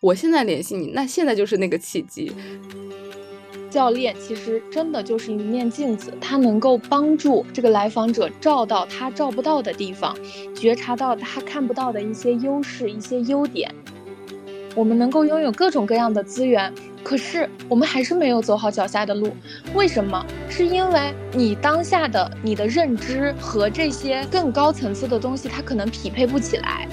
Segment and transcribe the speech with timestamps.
[0.00, 2.30] 我现在联系你，那现在就是那个契机。
[3.68, 10.16] 教练其实真的就是一面镜子，它能够帮助这个来访者照到他照不到的地方，
[10.54, 13.74] 觉察到他看不到的一些优势、一些优点。
[14.76, 16.72] 我们能够拥有各种各样的资源，
[17.02, 19.32] 可是我们还是没有走好脚下的路。
[19.74, 20.24] 为什么？
[20.48, 26.88] 是因为你当下的你的认知和这些更高层次的东西，它可能匹配不起来。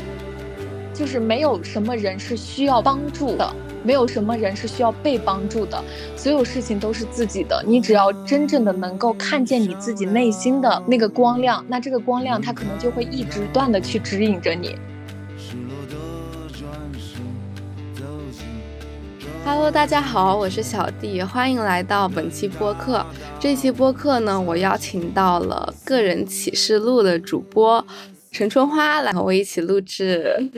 [0.96, 3.56] 就是没有什么人是需要帮助的。
[3.84, 5.80] 没有什么人是需要被帮助的，
[6.16, 7.64] 所有事情都是自己的。
[7.68, 14.76] 你只要真正的能够看见你自己内心的那个光亮，那这个光亮它可能就会一直断的去指引着你。
[19.46, 23.06] Hello，大家好，我是小弟，欢迎来到本期播客。
[23.40, 27.86] 这期播客呢，我邀请到了个人启示录的主播
[28.32, 30.50] 陈春花来和我一起录制。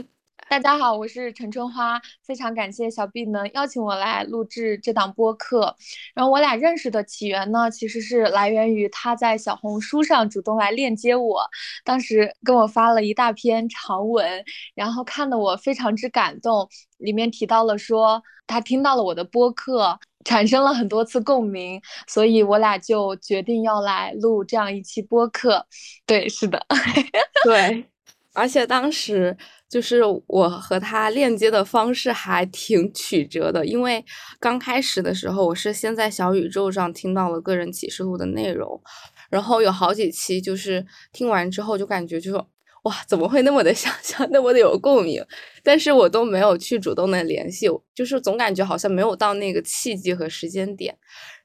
[0.50, 5.76] 大家好，我是陈春花，非常感谢小 B 能邀请我来录制这档播客。
[6.16, 11.42] 然后我俩认识的起源呢，其实是来源于他在小红书上主动来链接我，
[11.84, 25.68] 当时跟我发了一大篇长文，然后看得我非常之感动，里面提到了说他听到了我的播客，产生了很多次共鸣，所以我俩就决定要来录这样一期播客。
[26.06, 26.66] 对，是的，
[27.44, 27.86] 对，
[28.34, 29.38] 而且当时。
[29.70, 34.04] 就是我和他链接的方式还挺曲折的，因为
[34.40, 38.82] 刚开始的时候，我是先在小宇宙上听到了个人启示录的内容，
[39.30, 42.50] 然后有好几期，就是听完之后就感觉就说。
[42.84, 45.22] 哇，怎么会那么的想象，那么的有共鸣？
[45.62, 50.98] 但是我都没有去主动的联系，就是总感觉好像没有到那个契机和时间点。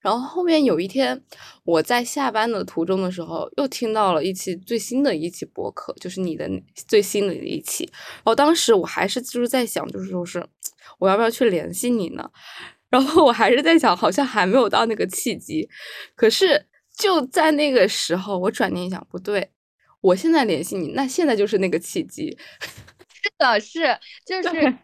[0.02, 1.18] 然后后面有一天，
[1.64, 6.50] 我在下班的途中的时候，又听到了一期最新的一期播客，就是你的
[6.88, 7.88] 最新的一期。
[8.16, 10.44] 然后当时我还是就是在想，就是说是
[10.98, 12.28] 我要不要去联系你呢？
[12.90, 15.66] 然后我还是在想，好像还没有到那个契机。
[16.14, 16.66] 可是
[16.98, 19.50] 就在那个时候，我转念一想，不对。
[20.02, 22.36] 我现在联系你，那现在就是那个契机。
[23.22, 24.78] 是的，是，就是，因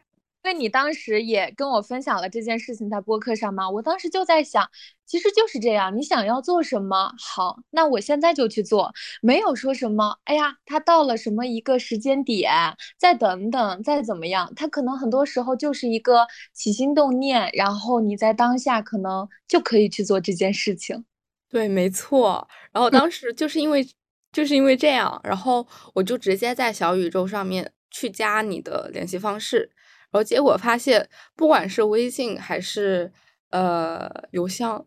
[0.48, 4.66] 为你当时也跟我分享了这件事情在播客上嘛，我当时就在想，
[5.04, 12.50] 其实就是这样，你想要做什么，好，那我现在就去做，没有说什么，哎呀，他到了什么一个时间点，
[12.96, 21.04] 再等等，再怎么样，他可能很多时候就是一个起心动念，然后你在当下可能就可以去做这件事情。
[21.50, 22.48] 对，没错。
[22.72, 23.86] 然后当时就是因为。
[24.30, 29.70] 就是因为这样，然后我就直接在小宇宙上面去加你的联系方式，
[30.10, 33.12] 然后结果发现，不管是微信还是
[33.50, 34.84] 呃邮箱，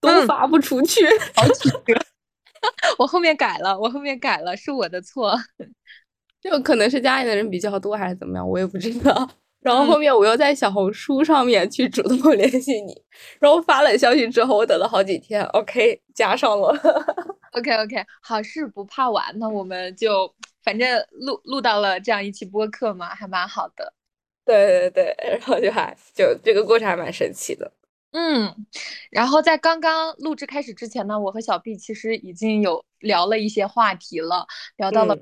[0.00, 1.06] 都发不出去。
[1.34, 1.94] 好几个，
[2.98, 5.38] 我后面改了，我后面改了，是我的错。
[6.40, 9.28] 就可能是家里的人比较多，还是怎么样，我也不知道。
[9.60, 13.00] 然后后面我又在小红书上面去主动联系你，
[13.38, 16.76] 然后发了消息之后，我等了好几天，OK，加上了。
[17.52, 20.34] OK OK，好事不怕晚，那我们就
[20.64, 23.92] 反正录录到了这样一期播客嘛，还蛮好的。
[24.44, 27.72] 对对对，然后就还就这个过程还蛮神奇的。
[28.12, 28.54] 嗯，
[29.10, 35.16] 然后在刚刚录制开始之前呢，我和小 B 其实已经有聊了一些话题了，聊到了。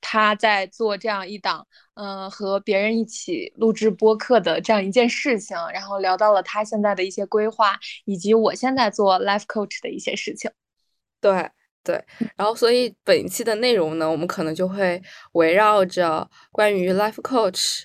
[0.00, 10.48] 他在做这样一档，嗯，和别人一起录制播客的这样一件事情，然后聊到了他现在的一些规划，以及我现在做 life coach 的一些事情。
[11.20, 11.50] 对
[11.82, 12.02] 对，
[12.36, 17.82] 然后所以本期的内容呢，我们可能就会围绕着关于 life coach，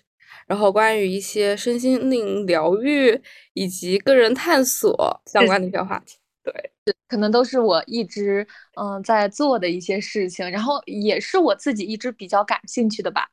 [0.47, 3.21] 然后关于一些身心灵疗愈
[3.53, 6.17] 以及个人探索相关的一些话题。
[6.43, 6.71] 对。
[7.07, 8.45] 可能都是我一直
[8.75, 13.29] 嗯在做的一些事情，然后也是我自己一直比较感兴趣的吧，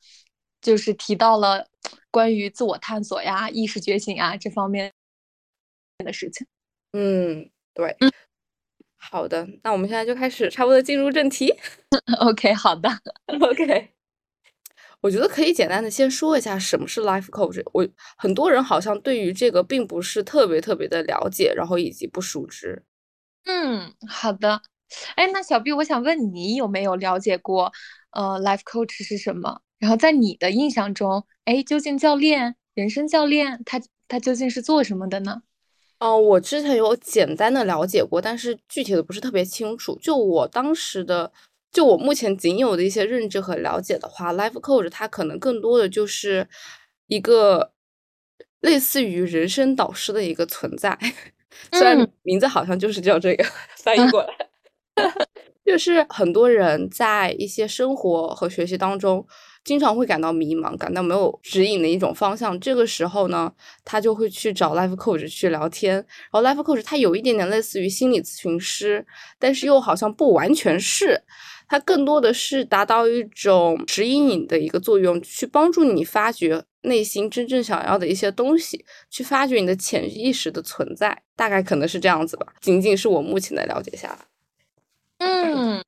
[0.61, 1.67] 就是提到了
[2.13, 4.93] 关于自我探索呀、意识觉醒啊这方面
[6.05, 6.47] 的事情。
[6.93, 7.97] 嗯，对，
[8.97, 11.53] 好的，那我们现在就开始，差不多进入正题。
[12.21, 12.89] OK，好的
[13.27, 14.00] ，OK。
[15.01, 17.63] 我觉得可以简单的先说一下什么是 life coach。
[17.73, 22.83] 我很多人好像对于这个并不是特别特别的了解，然后以及不熟知。
[23.45, 24.61] 嗯，好的。
[25.15, 27.73] 哎，那小 B，我想问你有没有了解过，
[28.11, 29.63] 呃，life coach 是什么？
[29.79, 35.43] 然后在你的印象中，哎，究竟教练、人生教练他他究竟是做什么的呢？
[36.01, 39.99] 哦，我之前有简单的了解过，但是具体的不是特别清楚。
[40.03, 41.33] 就我当时的，
[41.73, 46.49] 就我目前仅有的一些认知和了解的话，life coach 它可能更多的就是
[47.07, 47.73] 一个
[48.61, 50.99] 类似于人生导师的一个存在。
[51.73, 53.45] 虽然名字好像就是叫这个
[53.77, 54.33] 翻译过来，
[55.65, 59.25] 就是很多人在一些生活和学习当中
[59.65, 62.59] 经常会感到迷茫，感到没有指引的一种方向。
[62.59, 63.53] 这个时候呢，
[63.85, 65.95] 他就会去找 life coach 去聊天。
[65.97, 69.07] 然后 life coach 他有一点点类似于心理咨询师，
[69.39, 71.23] 但是又好像不完全是。
[71.71, 81.23] 它更多的是达到一种指引你的一个作用，去帮助你发掘内心真正想要的一些东西，去发掘你的潜意识的存在。
[81.37, 84.19] 大概可能是这样子吧，仅仅是我目前的了解下来。
[85.19, 85.85] 嗯，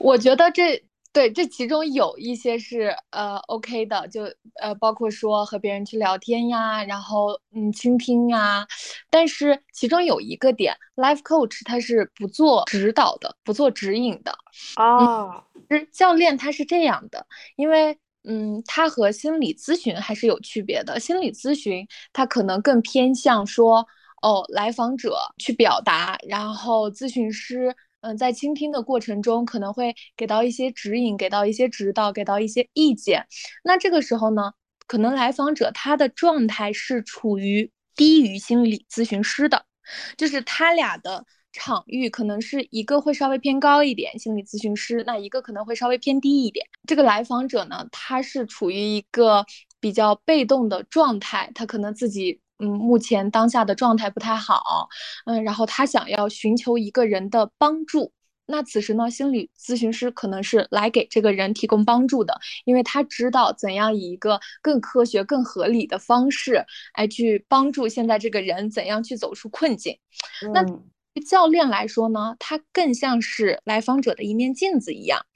[0.00, 0.82] 我觉得这。
[1.14, 4.24] 对，这其中有一些是呃 OK 的，就
[4.60, 8.66] 呃包括说和别人去聊天呀，然后嗯倾听呀，
[9.08, 14.36] 但是其中有一个点，Life Coach 他是不做指导的，不做指引的
[14.74, 15.40] 啊。
[15.68, 17.24] 其实教练他是这样的，
[17.54, 23.86] 因为嗯他和心理咨询还是有区别的，心理咨询他可能更偏向说
[24.20, 27.72] 哦来访者去表达，然后咨询师。
[28.04, 33.26] 嗯，在倾听的过程中，可能会给到一些指引，给到一些指导，给到一些意见。
[33.64, 34.52] 那这个时候呢，
[34.86, 39.64] 可能来访者他的状态是处于低于心理咨询师的，
[40.18, 46.66] 就是他俩的场域可能是一个会稍微偏高一点，心理咨询师那一个可能会稍微偏低一点。
[46.86, 49.46] 这个来访者呢，他是处于一个
[49.80, 52.42] 比较被动的状态，他可能自己。
[52.58, 54.88] 嗯，目前当下的状态不太好，
[55.26, 58.12] 嗯，然后他想要寻求一个人的帮助，
[58.46, 66.64] 那此时呢，心理咨询师可能是来给这个人提供帮助的，因为他知道怎样以一个更科学、更合理的方式，
[66.96, 69.98] 来去帮助现在这个人怎样去走出困境。
[70.52, 70.64] 那
[71.28, 75.26] 教练来说呢，他更像是来访者的一面镜子一样，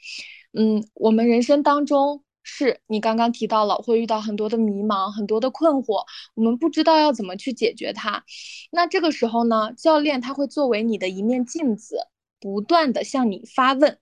[0.52, 2.22] 嗯，我们人生当中。
[2.50, 6.02] 是你刚刚提到了会遇到很多的迷茫，很多的困惑，
[6.34, 8.24] 我们不知道要怎么去解决它。
[8.70, 12.08] 那这个时候呢，教练他会作为你的一面镜子，
[12.40, 13.98] 不断的向你发问。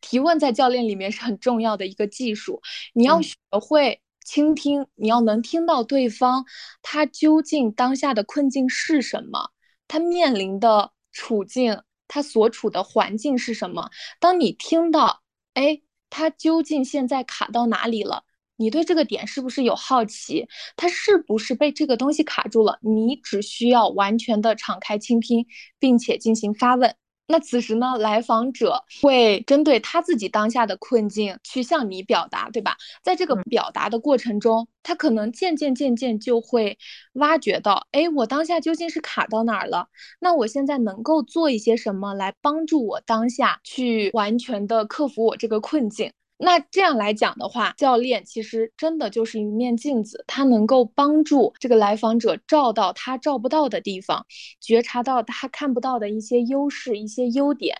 [0.00, 2.62] 提问在教练里面是很重要的一个技术，
[2.94, 6.46] 你要学会倾听，你要能听到对方
[6.80, 9.50] 他究竟当下的困境是什么，
[9.88, 13.90] 他面临的处境，他所处的环境是什么。
[14.20, 15.22] 当你听到，
[15.54, 15.82] 哎。
[16.10, 18.24] 他究竟现在卡到哪里了？
[18.56, 20.48] 你对这个点是不是有好奇？
[20.76, 22.78] 他是不是被这个东西卡住了？
[22.82, 25.46] 你只需要完全的敞开倾听，
[25.78, 26.94] 并且进行发问。
[27.30, 32.74] 那此时呢，来访者会针对他自己当下的困境去向你表达，对吧？
[33.02, 36.78] 在这个表达的过程中，他可能渐渐渐渐就会
[37.12, 39.88] 挖掘到，哎，我当下究竟是卡到哪儿了？
[40.18, 46.10] 那我现在能够做一些什么来帮助我当下去完全的克服我这个困境？
[46.40, 54.24] 那这样来讲的话，教练其实真的就是一面镜子，他能够帮助这个来访者照到他照不到的地方，
[54.60, 57.76] 觉察到他看不到的一些优势、一些优点。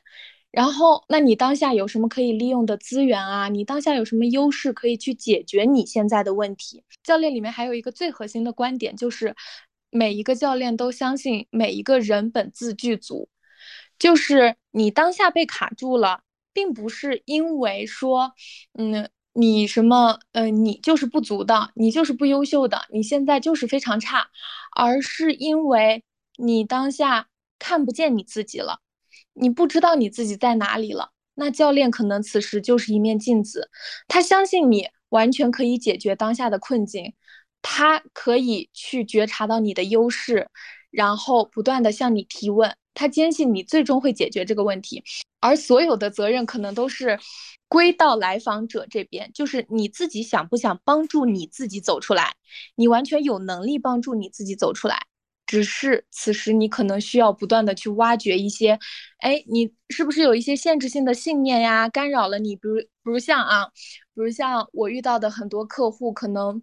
[0.51, 3.49] 然后，那你当下有什么可以利用的资源啊？
[3.49, 6.83] 你当下有什么优势可以去解决你现在的问题？
[7.05, 9.37] 教练里面还有一个最核心的观点，就是
[9.91, 13.29] 每一个教练都相信每一个人本自具足，
[13.99, 16.23] 就是你当下被卡住了。
[16.59, 18.33] 并不是因为说，
[18.77, 24.27] 嗯，你什么，嗯，你就是不足的，你就是不优秀的，你现在就是非常差，
[24.75, 26.03] 而是因为
[26.37, 27.29] 你当下
[27.61, 28.81] 看不见你自己了，
[29.35, 31.13] 你不知道你自己在哪里了。
[31.37, 33.71] 那教练可能此时就是一面镜子，
[34.09, 37.15] 他相信你完全可以解决当下的困境，
[37.63, 40.49] 他可以去觉察到你的优势，
[40.91, 42.75] 然后不断的向你提问。
[42.99, 45.05] 他坚信你最终会解决这个问题，
[45.39, 47.17] 而所有的责任可能都是
[47.69, 52.35] 归到来访者这边，就是你自己想不想帮助你自己走出来，
[52.75, 54.99] 你完全有能力帮助你自己走出来，
[55.47, 58.77] 只是此时你可能需要不断的去挖掘一些，
[59.21, 62.57] 哎，你是不是有一些限制性的信念呀，干扰了你？
[62.57, 63.67] 比如，比如像啊，
[64.13, 66.61] 比如像我遇到的很多客户，可能。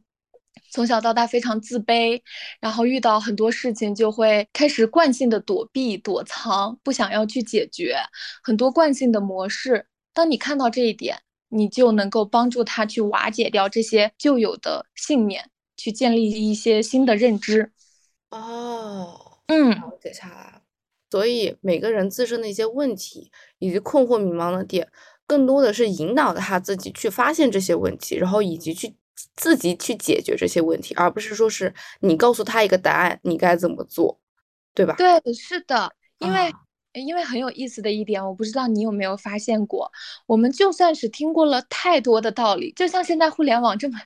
[0.71, 2.21] 从小到大非常自卑，
[2.59, 7.97] 然后遇到很多事情就会开始惯性的躲避、躲藏，不想要去解决
[8.43, 9.87] 很多惯性的模式。
[10.13, 11.17] 当你看到这一点，
[11.49, 17.71] 你就能够帮助他去瓦解掉这些旧有的信念，去建立一些新的认知。
[18.31, 20.61] 哦，嗯，了解下来。
[21.09, 24.89] 所以每个人自身的一些问题以及困惑、迷茫的点，
[25.25, 28.95] 更多的是引导他自己去发现这些问题，然后以及去。
[29.35, 34.19] 自己去解决这些问题，而不是说是你告诉他一个答案，你该怎么做，
[34.73, 34.95] 对吧？
[34.97, 36.53] 对，是的，因为
[36.93, 39.91] 因为很有意思的一点，我不知道你有没有发现过，
[40.25, 43.99] 我们就算是听过了太多的道理，就像现在互联网这么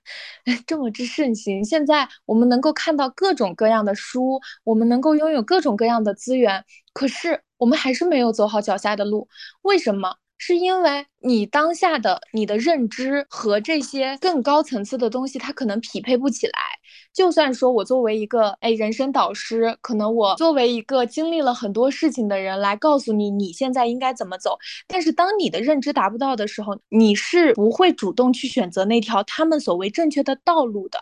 [0.65, 9.27] 这么之盛行，现在我们能够看到各种各样的书，我们能够拥有各种各样的资源，可是我们还是没有走好脚下的路，
[9.61, 10.15] 为什么？
[10.39, 16.78] 是因为你当下的你的认知和这些更高层次的东西，它可能匹配不起来。
[17.13, 30.99] 就算说我作为一个哎人生导师，可能我作为一个经历了很多事情的人来告诉你你现在应该怎么走，但是当你的认知达不到的时候，你是不会主动去选择那条他们所谓正确的道路的。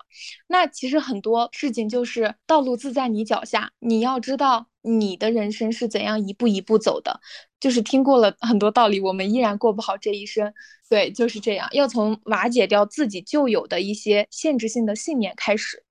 [0.48, 7.20] 那其实很多事情就是道路自在你脚下，你要知道你的人生是怎样一步一步走的。
[7.60, 10.54] 就是听过了很多道理，我们依然过不好这一生。
[10.90, 15.84] 对，就是这样，要从瓦解掉自己旧有的一些限制性的信念开始。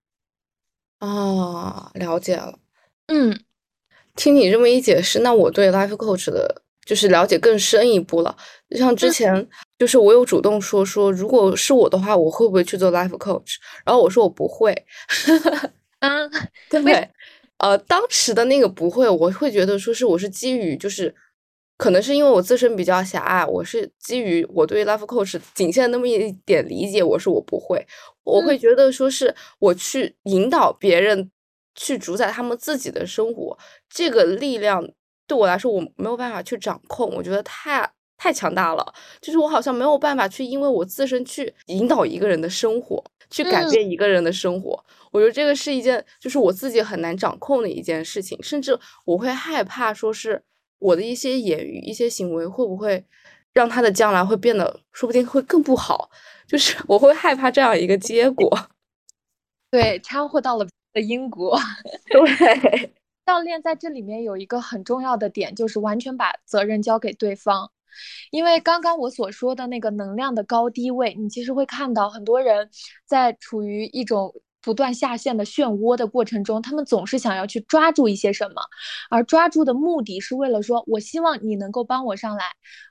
[0.98, 2.58] 啊，了解了。
[3.08, 3.38] 嗯，
[4.14, 8.34] 听你这么一解释，那我对 life coach 的就是了解更深一步了。
[8.70, 9.46] 就像之前，
[9.78, 13.56] 就是我有主动说说，如果是我的话，我会不会去做 life coach？
[13.84, 14.74] 然后我说我不会。
[15.98, 16.30] 嗯，
[16.70, 17.10] 对，
[17.58, 21.14] 呃，当时的那个不会，我会觉得说是我是基于就是。
[21.78, 27.86] 可能是因为我自身比较狭隘，我是基于我对 life coach 仅限那么一点理解，我说我不会，
[28.24, 31.30] 我会觉得说是我去引导别人
[31.74, 33.58] 去主宰他们自己的生活，
[33.90, 34.88] 这个力量
[35.26, 50.42] 对我来说我没有办法去掌控，我觉得太太强大了，就是我好像没有办法去因为我自身去引导一个人的生活，去改变一个人的生活，我觉得这个是一件就是我自己很难掌控的一件事情，甚至我会害怕说是。
[50.78, 53.04] 我的一些言语、一些行为，会不会
[53.52, 56.10] 让他的将来会变得，说不定会更不好？
[56.46, 58.68] 就是 我会害怕这样一个结果。
[59.70, 61.58] 对，掺和到了的因果。
[62.10, 62.92] 对，
[63.26, 67.70] 教练在这里面有一个很重要的点，就是完全把责任交给对方。
[68.30, 72.68] 因为刚刚我所说的那个能量的高低位，你其实会看到很多人
[73.06, 74.34] 在处于一种。
[74.66, 78.60] 不断下线的漩涡的过程中，他们总是想要去抓住一些什么，
[79.08, 82.46] 而抓住的目的是为了说，我希望你能够帮我上来，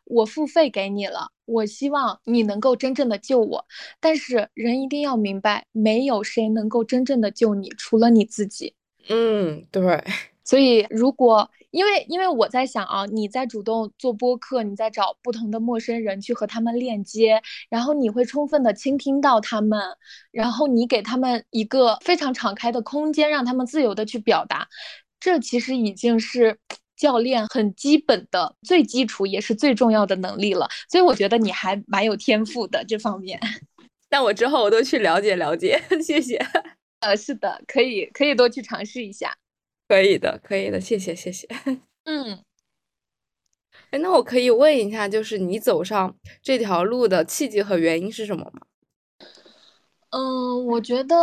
[0.05, 3.65] 我付费给你了，我希望你能够真正的救我。
[3.99, 8.73] 但是人一定要明白，没有谁能够真正的救你，除了你自己。
[9.09, 10.01] 嗯，对。
[10.45, 19.81] 所以如果因为因为我在想啊，你在主动做播客，你在找不同的陌生人去和他们链接，然后你会充分的倾听到他们，
[20.31, 24.67] 然后你给他们一个非常敞开的空间，让他们自由的去表达，
[25.19, 26.57] 这其实已经是
[26.95, 30.69] 教练很基本的、最基础也是最重要的能力了。
[30.89, 33.37] 所以我觉得你还蛮有天赋的这方面。
[34.09, 36.37] 那我之后我都去了解了解， 谢谢。
[37.01, 39.35] 呃，是的，可以可以多去尝试一下。
[39.87, 41.47] 可以的，可以的，谢谢，谢谢。
[42.05, 42.43] 嗯，
[43.91, 48.61] 哎，那我可以问一下，就是你走上这条路的契机和原因是什么吗？
[50.09, 51.15] 嗯，我觉得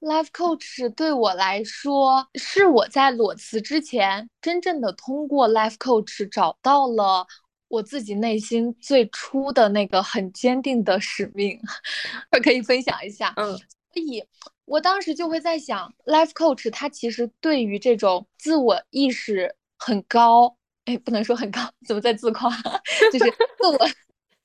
[0.00, 7.26] life coach 对我来说，是我在裸辞之前，真正的通过 life coach 找到了
[7.68, 11.60] 我自己内心最初的那个很坚定的使命，
[12.32, 13.32] 我 可以分享一下。
[13.36, 14.24] 嗯，所以。
[14.72, 22.50] 我当时就会在想，life coach 他其实对于这种自我意识很高，哎，不能说很高，怎么在自夸？
[23.12, 23.78] 就是自我，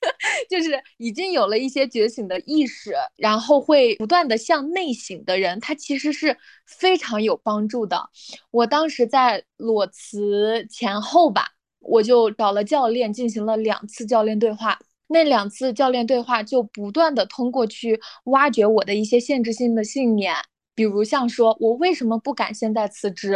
[0.50, 8.10] 就是已经有了一些觉醒的意识，然后会不断的向内省的人，他其实是非常有帮助的。
[8.50, 14.78] 我当时在裸辞前后吧，我就找了教练进行了两次教练对话。
[15.08, 20.34] 那两次教练对话就不断的通过去挖掘我的一些限制性的信念，
[20.74, 23.34] 比如像说我为什么不敢现在辞职，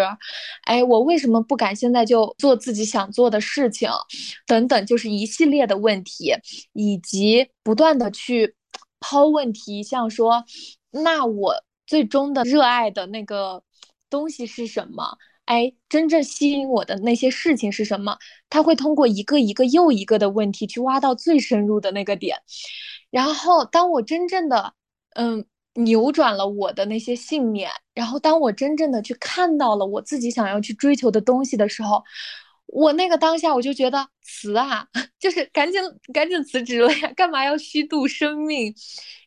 [0.65, 3.89] 哎，我为什么不敢现在就做自己想做的事情，
[4.47, 6.35] 等等，就是一系列的问题，
[6.73, 8.55] 以及不断的去
[9.01, 10.45] 抛问题，像说，
[10.91, 11.55] 那我
[11.87, 13.63] 最终的热爱的那个
[14.09, 15.17] 东西是什么？
[15.45, 18.17] 哎，真正吸引我的那些事情是什么？
[18.49, 22.39] 他会通过一个一个又一个的问题去挖到最深入的那个点，
[23.11, 24.75] 然后当我真正的
[25.15, 25.45] 嗯
[25.75, 32.03] 扭转了我的那些信念，然后当我真正的去看到了我自己想要去追求的东西的时候。
[32.73, 34.87] 我那个当下，我就觉得辞啊，
[35.21, 35.79] 就是赶紧
[36.11, 38.75] 赶紧辞职了呀，干嘛要虚度生命？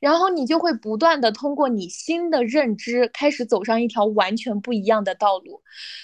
[0.02, 5.62] 然后你就会不断的通过你新的认知，开始走上一条完全不一样的道路。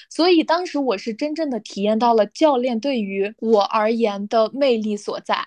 [0.07, 5.43] 所以当时我是真正的体验到了教练对于我而言的魅力所在，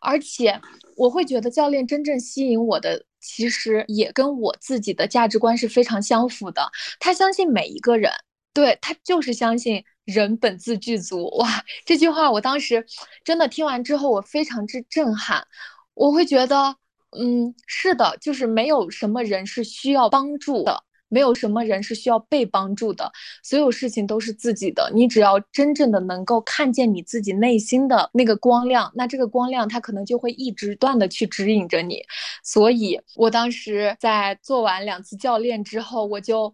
[0.00, 0.58] 而且
[0.96, 6.70] 我会觉得教练真正吸引我的，其实也跟我自己的价值观是非常相符的。
[6.98, 8.10] 他相信每一个人，
[8.54, 9.84] 对他就是相信。
[10.04, 11.64] 人本自具足，哇！
[11.84, 12.84] 这句话我当时
[13.24, 15.46] 真的听完之后，我非常之震撼。
[15.94, 16.76] 我会觉得，
[17.18, 24.90] 嗯，是的，就是没有什么人是需要帮助的，没有什么人是需要被帮助的，所有事情都是自己的。
[24.92, 32.02] 你只要真正的能够看见你自己内心的那个光亮，那这个光亮它可能就会一直断的去指引着你。
[32.42, 36.52] 所以我当时在做完两次教练之后，我就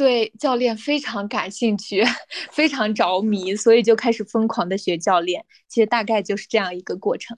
[0.00, 2.02] 对教练非常感兴趣，
[2.50, 5.44] 非常着迷，所以就开始疯狂的学教练。
[5.68, 7.36] 其实大概就是这样一个过程。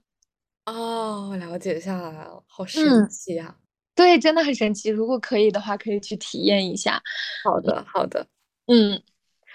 [0.67, 3.57] 哦，了解下来了，好神奇啊！
[3.97, 4.91] 对，真的很神奇。
[4.91, 7.03] 如果可以的话，可以去体验一下。
[7.43, 8.25] 好的，好的。
[8.69, 9.03] 嗯，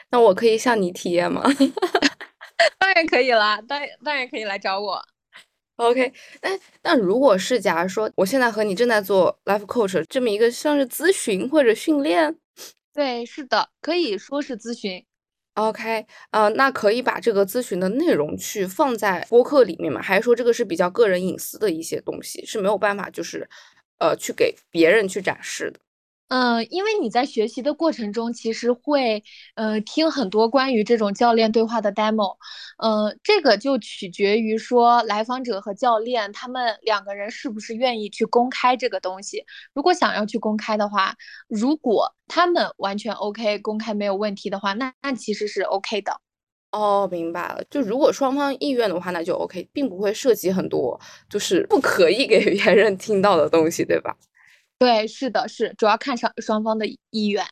[0.09, 1.41] 那我可以向你体验吗？
[2.77, 5.01] 当然可以啦，当然当然可以来找我。
[5.77, 6.11] OK，
[6.41, 6.49] 那
[6.83, 12.35] 那如果是假如说我现在和你正在做 Life Coach 这么一个像是咨询或者训练，
[12.97, 15.05] 对，是的，可以说是咨询。
[15.53, 20.01] OK，呃，那可以把这个咨询的内容去放在播客里面吗？
[20.01, 23.47] 还是说这个是比较个人隐私的一些东西，是没有办法就是，
[23.99, 25.79] 呃，去给别人去展示的？
[26.29, 29.23] 嗯，因为你在学习的过程中，其实会，
[29.55, 32.35] 呃，听很多关于这种教练对话的 demo，
[32.83, 39.45] 嗯，这个就取决于说来访者和教练他们两个人是不是愿意去公开这个东西。
[39.73, 41.15] 如果想要去公开的话，
[41.47, 46.19] 如果他们完全 OK，公开没有问题的话，那那其实是 OK 的。
[46.71, 47.63] 哦，明白了。
[47.69, 54.13] 就如果双方意愿的话，那就 OK，并不会涉及很多就是不可以给别人听到的东西，对吧？
[54.79, 57.45] 对，是的，是主要看双双方的意愿。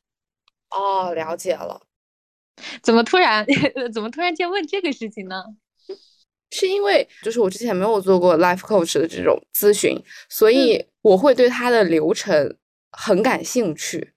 [0.70, 1.82] 哦，了解了。
[2.82, 3.46] 怎么突然
[3.94, 5.44] 怎么突然间问这个事情呢？
[6.52, 12.56] 是因为就是我之前没有做过 life coach 的这种咨询，所以我会对他的流程
[12.92, 14.14] 很感兴趣。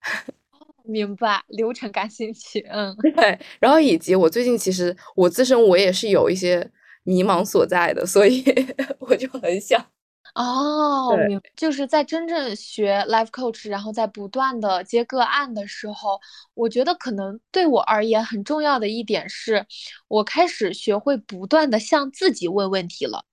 [0.84, 2.60] 明白，流程感兴趣。
[2.70, 3.38] 嗯， 对。
[3.58, 6.70] 然后以及我最近其实我自身我也是有一些
[7.02, 8.44] 迷茫所在的，所以
[9.00, 9.84] 我就很想。
[10.38, 16.20] 哦，明就是在真正学 life coach，然后在不断的接个案的时候，
[16.54, 19.66] 我觉得可能对我而言很重要的一点是，
[20.06, 23.24] 我开始学会不断的向自己问问题了，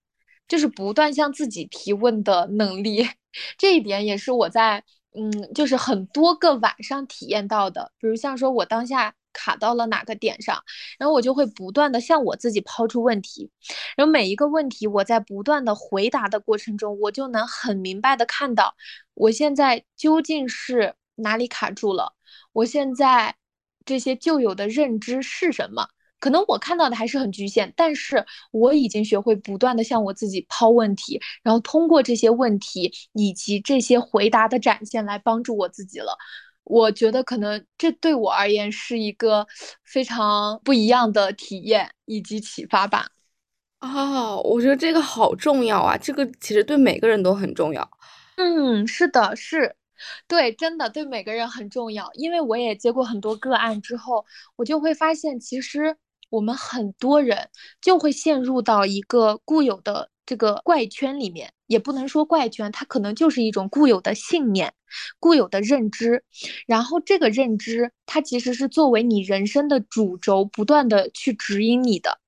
[0.47, 3.07] 就是不断向自己提问的能力。
[3.55, 4.83] 这一点也是我在
[5.15, 9.13] 嗯，就是很多个晚上体验到的，比如像说我当下。
[9.35, 10.63] 卡到了哪个点上，
[10.97, 13.51] 然后我就会不断的向我自己抛出问题，
[13.97, 18.73] 然后每一个问题我在不断的回答的过程中，我就能很明白的看到
[19.13, 22.13] 我现在究竟是哪里卡住了，
[22.53, 23.35] 我现在
[23.85, 25.89] 这些旧有的认知是什么？
[26.17, 36.17] 可能我看到的还是很局限，但是我已经学会不断的向我自己抛问题，然后通过这些问题以及这些回答的展现来帮助我自己了。
[36.65, 39.47] 我觉得可能这对我而言是一个
[39.83, 43.07] 非常不一样的体验以及启发吧。
[43.81, 45.95] 哦，我觉得这个好重要啊！
[45.95, 47.87] 这个其实对每个人都很重要。
[48.37, 49.75] 嗯，是的，是，
[50.27, 52.09] 对，真的对每个人很重要。
[52.13, 54.25] 因为我也接过很多个案之后，
[54.55, 55.95] 我就会发现，其实
[56.31, 57.49] 我们很多人
[57.79, 61.51] 就会陷入到一个固有的这个怪圈里面。
[61.67, 64.71] 也不能说怪圈，它可能就是一种固有的信念、
[65.19, 66.23] 固有的认知，
[66.67, 72.19] 然后这个认知它其实是作为你人生的主轴，不断的去指引你的。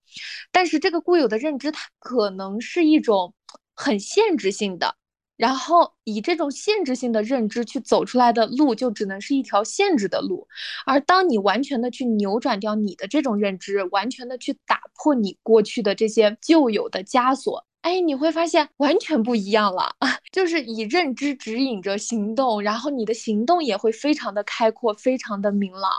[0.51, 3.35] 但是这个固有的认知，它可能是一种
[3.75, 4.95] 很限制性的，
[5.35, 10.47] 然后以这种限制性的认知去走出来的路，就只能是一条限制的路。
[10.87, 17.66] 而当你完全的去扭转掉你的这种认知，完全的去打破你过去的这些旧有的枷锁。
[17.87, 19.95] 哎，你会发现完全不一样了，
[20.33, 25.89] 就是以认知指引着行动，然后你的行动也会非常的开阔，非常的明朗。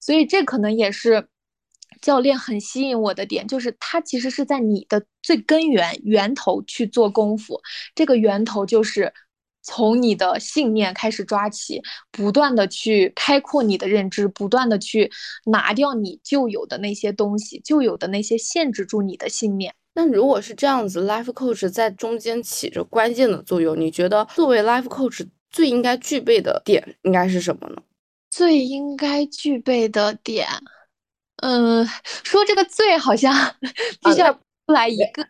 [0.00, 1.28] 所以这可能也是
[2.00, 7.60] 教练很吸引我的点，就是他其实是在你的最根源源头去做功夫。
[7.94, 9.12] 这个源头就是
[9.62, 15.12] 从你的信念开始抓起，不断的去开阔你的认知，不断的去
[15.44, 19.74] 拿掉你旧有的那些东西，旧有的那些限制住你的信念。
[19.96, 27.76] 那如果是这样子，life coach 在中间起着关键的作用，你觉得作为 life coach 最应该具备的点应该是什么呢？
[28.28, 30.46] 最应该具备的点，
[31.42, 31.86] 嗯，
[32.22, 33.32] 说这个最好像
[34.02, 35.26] 必须要出来一个，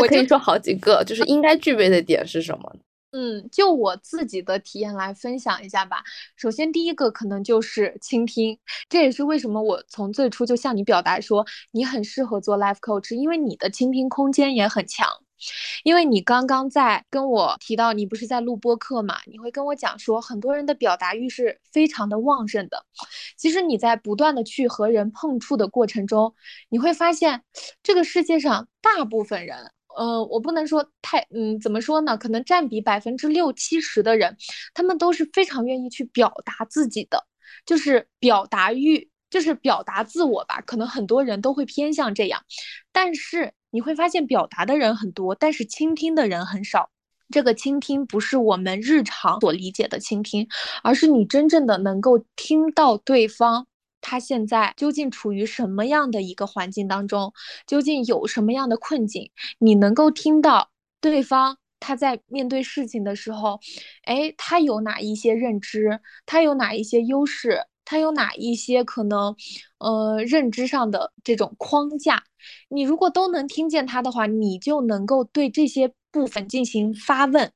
[0.00, 2.74] 我可以说好几个，就是应该具备的点是什么？
[3.12, 6.02] 嗯，就我自己的体验来分享一下吧。
[6.36, 15.08] 首先，第一个可能就是倾听，这也是为什么我从最初就向你表达说你很适合做 life coach，因为你的倾听空间也很强。
[15.84, 19.16] 因为你刚刚在跟我提到，你不是在录播课嘛？
[19.24, 22.84] 你会跟我讲说，很多人的表达欲是非常的旺盛的。
[23.38, 26.34] 其实你在不断的去和人碰触的过程中，
[26.68, 27.42] 你会发现，
[27.82, 29.72] 这个世界上大部分人。
[29.96, 32.16] 呃，我不能说太，嗯，怎么说呢？
[32.16, 34.36] 可能占比百分之六七十的人，
[34.74, 37.24] 他们都是非常愿意去表达自己的，
[37.66, 40.60] 就是表达欲，就是表达自我吧。
[40.62, 42.42] 可能很多人都会偏向这样，
[42.92, 46.90] 但是你会发现，表达的人很多，但是倾听的人很少。
[47.32, 50.48] 这个倾听不是我们日常所理解的倾听，
[50.82, 53.68] 而是你真正的能够听到对方。
[54.00, 57.32] 他现在究竟处于什么样的一个环境当中？
[57.66, 59.30] 究竟有什么样的困境？
[59.58, 63.60] 你能够听到对方他在面对事情的时候，
[64.04, 66.00] 哎，他有哪一些认知？
[66.26, 67.66] 他有哪一些优势？
[67.84, 69.34] 他有哪一些可能，
[69.78, 72.22] 呃，认知上的这种框架？
[72.68, 77.50] 你如果都能听见他的话，你就能够对这些部分进行发问。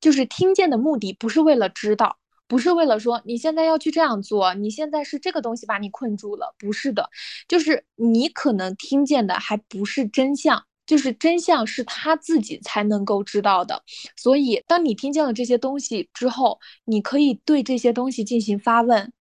[0.00, 2.18] 就是听见的目的不是为了知道。
[2.48, 7.08] 不是为了说你现在要去这样做，你现在是这个东西把你困住了，不是的，
[7.48, 13.82] 就是你可能听见的还不是真相，就是真相是他自己才能够知道的。
[14.16, 19.12] 所以，当你听见了这些东西之后，你可以对这些东西进行发问，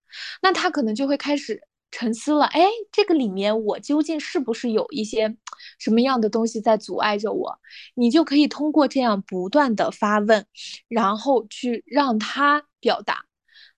[0.42, 1.62] 那他可能就会开始。
[1.98, 5.34] 沉思了，哎，这个里面我究竟是不是有一些
[5.80, 7.58] 什么样的东西在阻碍着我？
[7.94, 10.46] 你就可以通过这样不断的发问，
[10.90, 13.24] 然后去让他表达。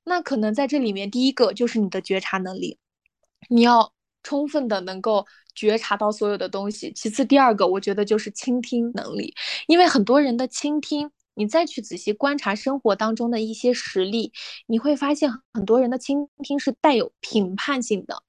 [0.03, 2.79] 那可能在这里面，第一个就是你的觉察能力，
[3.49, 6.91] 你要充分的能够觉察到所有的东西。
[6.93, 9.31] 其次，第二个我觉得就是倾听能力，
[9.67, 11.11] 因为很多人的倾听。
[11.37, 14.33] 你再去仔细观察生活当中的一些实例，
[14.65, 18.23] 你会发现很多人的倾听是带有评判性的。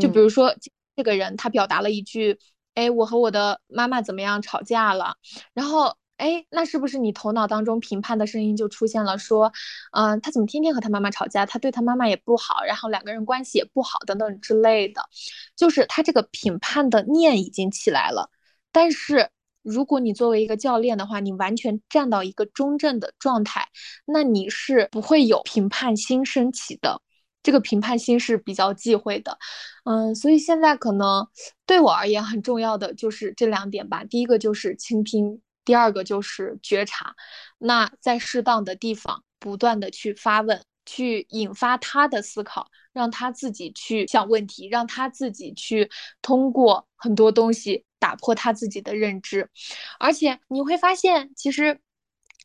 [0.00, 0.54] 就比如说
[0.96, 2.38] 这个人他表达了一句
[2.74, 5.14] ：“哎，我和我的妈妈怎么样吵架了？”
[5.54, 9.16] 然后，哎，那是不是你头脑当中评判的声音就出现了？
[9.18, 9.52] 说，
[9.92, 11.46] 嗯，他怎么天天和他妈妈吵架？
[11.46, 15.02] 他对他妈妈也不好，然后两个人关系也不好，等等之类的。
[15.56, 18.30] 就是他这个评判的念已经起来了，
[18.72, 19.30] 但是。
[19.62, 23.68] 如果你作为一个教练的话，你完全站到一个中正的状态，
[24.06, 27.00] 那你是不会有评判心升起的。
[27.44, 29.36] 这个评判心是比较忌讳的，
[29.84, 31.26] 嗯，所以现在可能
[31.66, 34.04] 对我而言很重要的就是这两点吧。
[34.04, 37.16] 第一个就是倾听，第二个就是觉察。
[37.58, 47.84] 那在适当的地方不断的去发问，去引发他的思考，让他自己去想问题，让他自己去通过很多东西。
[48.02, 49.48] 打破他自己的认知，
[50.00, 51.78] 而且你会发现，其实，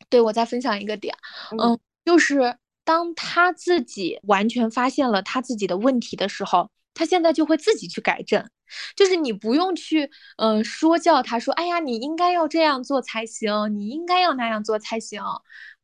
[0.08, 1.12] 对我再分享一个点，
[1.60, 8.48] 嗯，就是当他自己完全发现了他自己的问题的时候，他现在就会自己去改正，
[8.94, 15.20] 就是你不用去，嗯，说教他说，哎呀，你应该要这样做才行，你应该要那样做才行，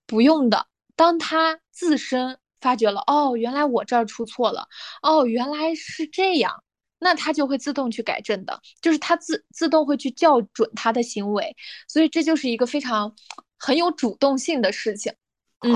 [0.07, 0.69] 不用的。
[0.95, 4.69] 当他自身发觉了，哦，原来我这儿出错了，
[5.03, 6.63] 哦，原来是这样。
[7.05, 11.55] 那他就会自动去改正的，就是他自自动会去校准他的行为，
[11.87, 13.15] 所以这就是一个非常
[13.59, 15.13] 很有主动性的事情。
[15.61, 15.71] 嗯，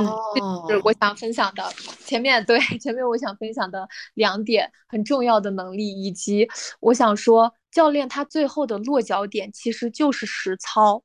[0.67, 1.71] 这是我想分享的。
[2.07, 6.49] 前面对前面我想分享的两点很重要的能力，以及
[6.81, 11.03] 我想说，教练他最后的落脚点其实就是实操。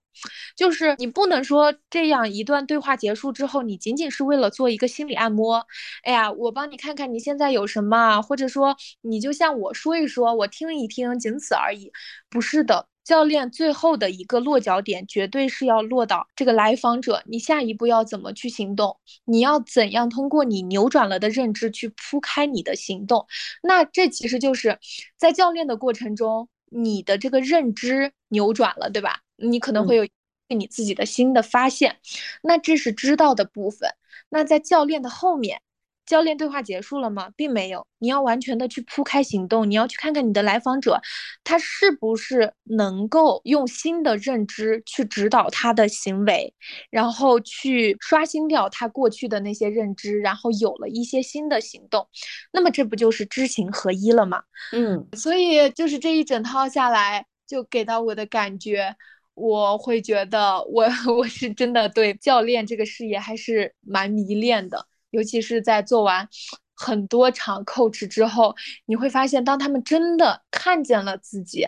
[0.55, 5.65] 就是你不能说这样一段对话结束之后，你仅仅是为了做一个心理按摩。
[6.03, 11.91] 哎呀，我帮你看看你现在有什么，或者说你就像我说一说，我听一听，仅此而已。
[12.29, 18.97] 不是的，教练最后的一个落脚点绝对是要落到这个来访者，你下一步要怎么去行动？
[19.25, 23.25] 你要怎样通过你扭转了的认知去铺开你的行动？
[23.61, 24.79] 那这其实就是
[25.17, 29.21] 在教练的过程中，你的这个认知扭转了，对吧？
[29.35, 30.07] 你可能会有
[30.47, 31.97] 你自己的新的发现，
[32.41, 33.89] 那这是知道的部分。
[34.29, 35.61] 那在教练的后面，
[36.05, 37.29] 教练对话结束了吗？
[37.35, 41.01] 并没有，你要完全的去铺开行动，你要去看看你的来访者，
[41.43, 46.53] 他是不是能够用新的认知去指导他的行为，
[46.89, 52.07] 然后去刷新掉他过去的那些认知，然后有了一些新的行动。
[52.51, 54.43] 那么这不就是知行合一了吗？
[54.71, 58.95] 嗯，所以就是这一整套下来，就给到我的感觉。
[59.35, 60.85] 我会觉得，我
[61.17, 66.27] 我是真的对教练这个事业还是蛮迷恋的，尤其是在做完
[66.75, 68.53] 很多场 coach 之后，
[68.85, 71.65] 你会发现，当他们真的看见了自己，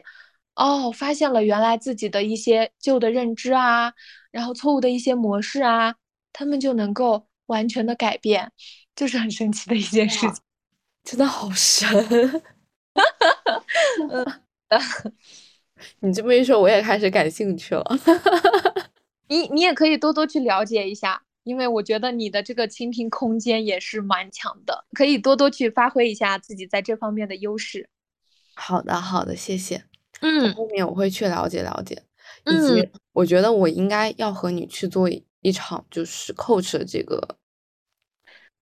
[0.56, 3.94] 哦，发现了原来自己的一些旧的认知啊，
[4.32, 5.96] 然后错误的一些模式啊，
[6.34, 8.52] 他们就能够完全的改变，
[8.96, 10.42] 就是很神奇的一件事情，
[11.04, 12.42] 真的好神，
[14.12, 14.42] 嗯。
[16.00, 17.86] 你这么一说，我也开始感兴趣了。
[19.30, 27.88] 你你也可以多多去了解一下，因为我觉得你的这个倾听空间也是蛮强的，可以多多去发挥一下自己在这方面的优势。
[28.56, 29.86] 好的，好的，谢谢。
[30.22, 32.02] 嗯，后面我会去了解了解，
[32.46, 35.08] 以及我觉得我应该要和你去做
[35.42, 37.38] 一场就是 coach 的这个，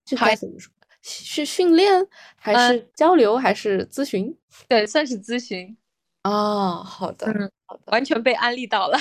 [0.03, 0.71] 这该怎么说？
[1.01, 4.37] 是训练还是交流还是咨询？
[4.67, 5.77] 对，算是咨询。
[6.23, 7.27] 哦，好的，
[7.65, 8.97] 好的，完全被安利到了。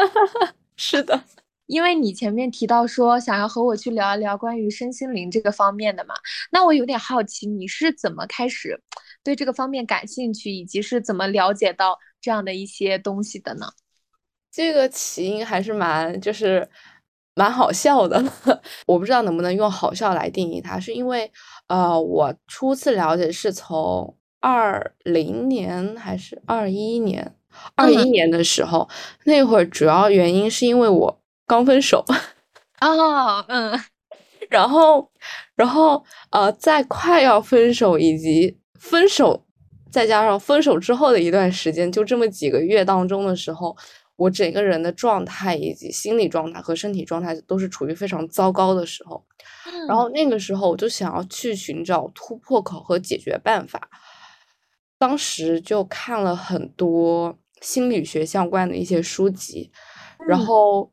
[0.76, 1.22] 是的。
[1.66, 6.14] 因为你前面提到说想要和我去聊一聊关于身心灵这个方面的嘛，
[6.52, 8.80] 那我有点好奇，你是怎么开始
[9.24, 13.66] 对这个方面感兴趣，以及是怎么了解到这样的一些东西的呢？
[14.52, 16.68] 这个起因还是蛮就是
[17.34, 18.24] 蛮好笑的，
[18.86, 21.30] 我不知道能不能用好笑来定义它，是因为
[21.66, 27.34] 呃，我初次了解是从二零年还是二一年，
[27.74, 28.88] 二一年的时候，
[29.24, 31.20] 那会儿主要原因是因为我。
[31.46, 32.04] 刚分手，
[32.80, 33.78] 哦，嗯，
[34.50, 35.10] 然后，
[35.54, 39.46] 然后，呃，在快要分手以及分手，
[39.90, 43.76] 再加上分手之后的一段时间，就这么几个月当中的时候，
[44.16, 49.24] 我整个人的状态以及心理状态和身体状态都是处于非常糟糕的时候。
[49.86, 53.88] 然后那个时候，我就想要去寻找突破口和解决办法。
[54.98, 59.70] 当时就看了很多心理学相关的一些书籍，
[60.26, 60.90] 然后。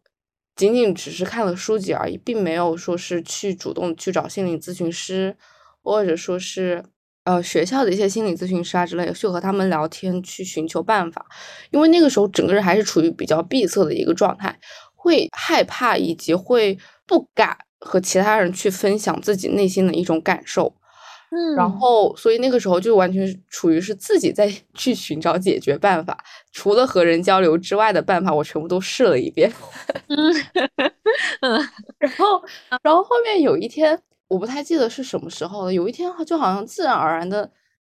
[0.56, 5.36] 仅仅只是看了书籍而已，并没有说是去主动去找心理咨询师，
[5.82, 6.84] 或者说是
[7.24, 11.26] 呃学校的一些心理咨询师啊之类的，去和他们聊天，去寻求办法。
[11.72, 14.60] 因为那个时候整个人还是处于比较闭塞的一个状态，
[14.96, 20.76] 会害怕以及会不敢和其他人去分享自己内心的一种感受。
[21.36, 29.52] 嗯，然后，所以那个时候就完全处于是自己在 去寻找解决办法，除了和人交流之外的办法，我全部都试了一遍。
[30.10, 30.32] 嗯
[31.42, 32.44] 嗯，然后，
[32.84, 35.74] 然后后面有一天，我不太记得是什么时候了。
[35.74, 37.52] 有一天，就好像自然而然的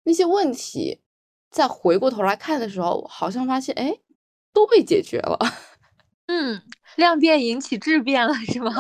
[0.05, 1.01] 那些问题，
[1.51, 3.99] 再回过头来看的时候，好像发现，哎，
[4.55, 5.39] 都被解决了。
[6.29, 6.63] 嗯，
[6.97, 8.73] 量变引起质变了，是吗？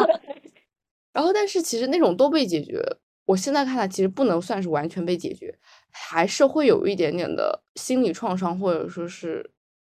[1.12, 2.82] 然后，但是其实那种都被解决。
[3.26, 5.54] 我现在看来，其实不能算是完全被解决，
[5.90, 9.50] 还是会有一点点的心理创伤，或者说是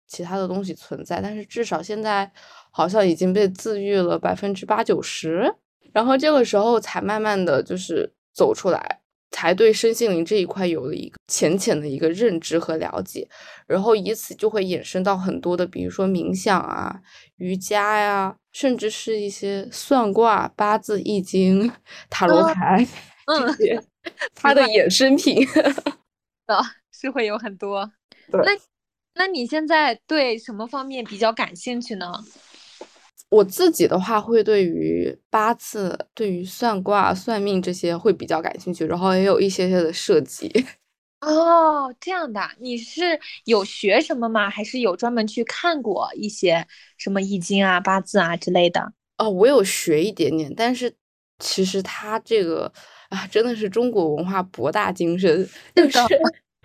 [0.07, 1.19] 其他的东西存在。
[1.19, 2.31] 但是至少现在
[2.71, 5.51] 好像已经被自愈了百分之八九十，
[5.91, 13.27] 然后这个时候才慢慢的就是走出来，才对身心灵这一块有了一个浅浅的一个认知和了解，
[13.65, 17.01] 然后以此就会衍生到很多的，比如说冥想啊、
[17.37, 21.71] 瑜伽呀，甚至是一些算卦、八字、易经、
[22.11, 22.87] 塔罗牌。
[23.25, 23.83] 嗯，
[24.35, 25.45] 它的衍生品
[26.45, 27.91] 的是会有很多。
[28.31, 28.51] 那，
[29.15, 32.11] 那你现在对什么方面比较感兴趣呢？
[33.29, 40.51] 我自己的话，会对于八字、对于算卦、算命这些会比较感兴趣，然后也有一些些的设计。
[41.21, 44.49] 哦，这样的，你是有学什么吗？
[44.49, 48.93] 还是有专门去看过一些什么易经啊、八字啊之类的？
[49.17, 50.93] 哦，我有学一点点，但是
[51.39, 52.71] 其实它这个。
[53.13, 55.99] 啊，真的是中国文化博大精深，就是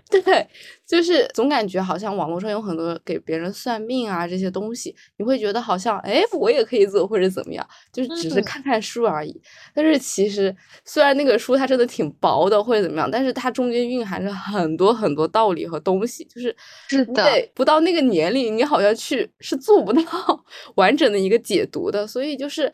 [0.25, 0.49] 对，
[0.87, 9.39] 就是总感觉好像网络上有很多给别人算命啊这些东西，你会觉得好像哎，我也可以做或者怎么样，就是只是看看书而已。
[9.75, 10.57] 但是其实
[10.87, 16.57] 虽然那个书它真的挺薄的或者怎么样，但是它中间蕴含着很多很多道理和东西，就是
[16.89, 20.03] 是的，不到那个年龄，你好像去是做不到
[20.77, 22.73] 完整的一个解读的，所以就是。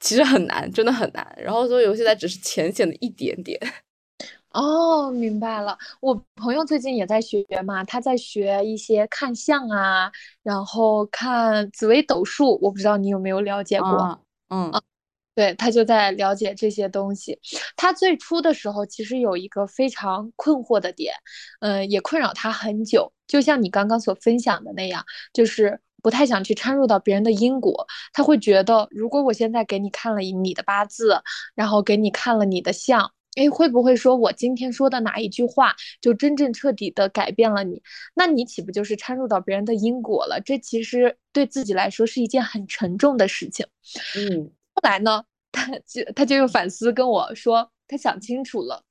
[0.00, 1.26] 其实很难，真的很难。
[1.36, 3.58] 然后所以我现在只是浅显的一点点。
[4.50, 5.76] 哦，明白了。
[6.00, 10.10] 我朋友最近也在学嘛，他在学一些看相啊，
[10.44, 12.58] 然后看紫微斗数。
[12.62, 14.20] 我不知道你有没有了解过？
[14.50, 14.70] 嗯，
[15.34, 17.38] 对他就在了解这些东西。
[17.76, 21.14] 他最初的时候其实有一个非常困惑的点，
[21.60, 23.12] 嗯，也困扰他很久。
[23.26, 25.80] 就像你刚刚所分享的那样，就是。
[26.02, 31.18] 不太想去掺入到别人的因果，他会觉得，如果我现在给你看了你的八字，
[31.54, 37.80] 然后给你看了你的相，哎，会不会说我今天说的哪一句话就真正彻底的改变了你？
[38.14, 40.38] 那你岂不就是掺入到别人的因果了？
[40.44, 43.66] 这其实对自己来说是一件很沉重的事情。
[44.18, 44.50] 嗯，
[44.84, 48.84] 来呢，他就他就又反思跟我说，他想清楚了，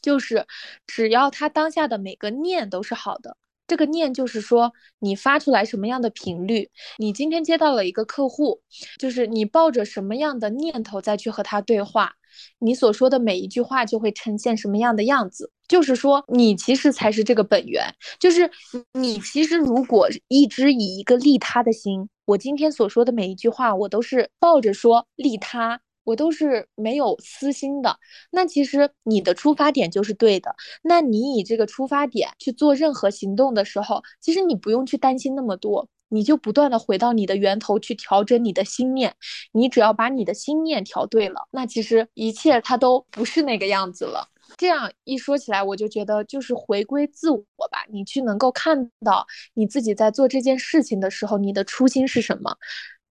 [0.00, 0.46] 就是
[0.86, 3.36] 只要他当下的每个念都是好的。
[3.66, 8.60] 这个念就是说，你发出来什么样的频率，你今天接到了一个客户，
[8.98, 12.12] 就是你抱着什么样的念头再去和他对话，
[12.58, 15.50] 你所说的每一句话就会呈现什么样的样子。
[15.66, 17.82] 就是说，你其实才是这个本源，
[18.20, 18.50] 就是
[18.92, 25.80] 你其实如果一直以一个利他的心，我今天所说的每一句话，我都是抱着说利他。
[26.04, 27.98] 我都是没有私心的。
[28.30, 30.54] 那其实你的出发点就是对的。
[30.82, 39.14] 那你以这个出发点去做任何行动的时候，其实你不用去担心那么多，你就不断的回到你的源头去调整你的心念。
[39.52, 44.28] 你只要把你的心念调对了，那其实一切它都不是那个样子了。
[44.56, 47.84] 这样一说起来，我就觉得就是回归自我吧。
[47.90, 52.56] 你去能够看到你自己在做这件事情的时候，你的初心是什么？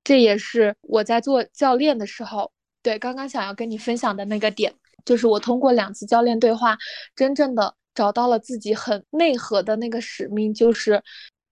[0.04, 2.52] 这也是我在做教练的时候，
[2.82, 4.74] 对刚刚想要跟你分享的那个点，
[5.06, 6.78] 就是我通过两次教练对话，
[7.16, 11.02] 真正的找到了自己很内核的那个使命，就是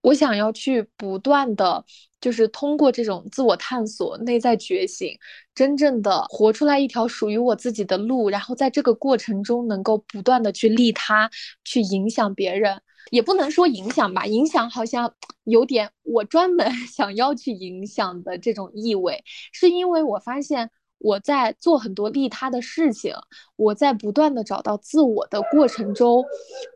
[0.02, 1.86] 我想要去不断的。
[2.22, 5.18] 就是通过这种自我探索、内在觉醒，
[5.56, 11.28] 真正的活出来一条属于我自己的路，然后在这个过程中能够不断的去利他，
[11.64, 15.12] 去影响别人，也不能说影响吧，影响好像
[15.46, 23.16] 有点我专门 想要去影响的这种意味，是因为我发现我在做很多利他的事情，
[23.56, 26.24] 我在不断的找到自我的过程中，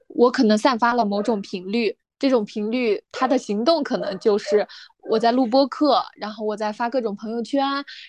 [0.08, 1.96] 我可能散发了某种频率。
[2.18, 4.66] 这种频率，他的行动可能就是
[5.10, 7.62] 我在录播课，然后我在发各种朋友圈，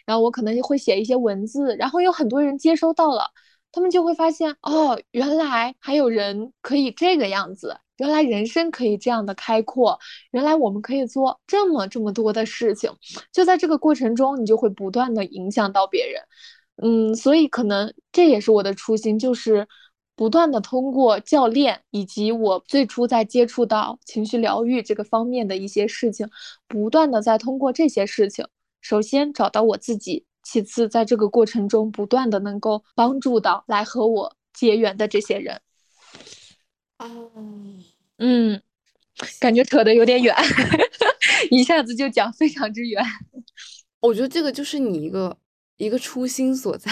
[0.05, 3.25] 然后我可能会写一些文字，然后有很多人接收到了，
[3.73, 9.99] 他们就会发现哦，原来还有人可以这个样子，原来人生可以这样的开阔，
[10.31, 12.90] 原来我们可以做这么这么多的事情，
[13.33, 16.23] 就在这个过程中，你就会不断的影响到别人，
[17.11, 19.66] 嗯，所以可能这也是我的初心，就是。
[20.16, 26.29] 不断的通过教练以及我最初在接触到情绪疗愈这个方面的一些事情，
[26.66, 28.46] 不断的在通过这些事情，
[28.81, 35.61] 首先找到我自己，其次在这个过程中不断的能够帮助到来和我结缘的这些人。
[36.98, 37.31] 哦，
[38.16, 38.62] 嗯，
[39.38, 40.35] 感觉扯得有点远，
[41.52, 43.05] 一下子就讲非常之远。
[44.00, 45.37] 我觉得这个就是你一个
[45.76, 46.90] 一个初心所在。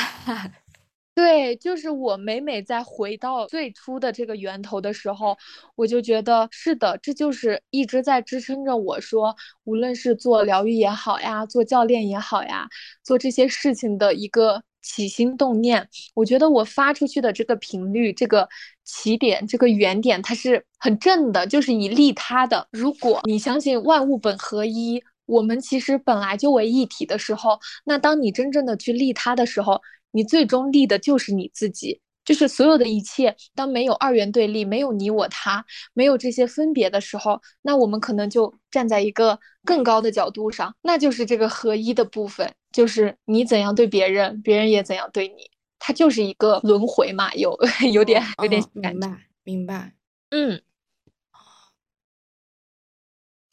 [1.15, 5.37] 对，就是我每每在回到最初的这个源头的时候，
[5.77, 12.67] 我就觉得是的，这就是一直在支撑着我说，无论是做疗愈也好呀，做教练也好呀，
[13.05, 15.89] 做这些事情的一个起心动念。
[16.15, 18.49] 我觉得我发出去的这个频率，这个
[18.83, 22.67] 起点，这个原点，它是很正的，就是以利他的。
[22.73, 29.81] 如果你相信万物本合一，我们其实本来就为一体的时候，那当你真正的去利他的时候，
[30.15, 33.37] 你最终立的就是你自己，就是所有的一切。
[33.55, 47.59] 当没有二元对立，没有你我他，没有这些分别的时候，那我们可能就站在一个更高的角度上，那就是这个合一的部分，就是你怎样对别人，别人也怎样对你，它就是一个轮回嘛，有
[47.93, 49.09] 有点有点明白
[49.43, 49.93] 明白。
[50.31, 50.63] 嗯，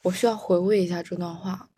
[0.04, 1.70] 我需要回味一下这段话，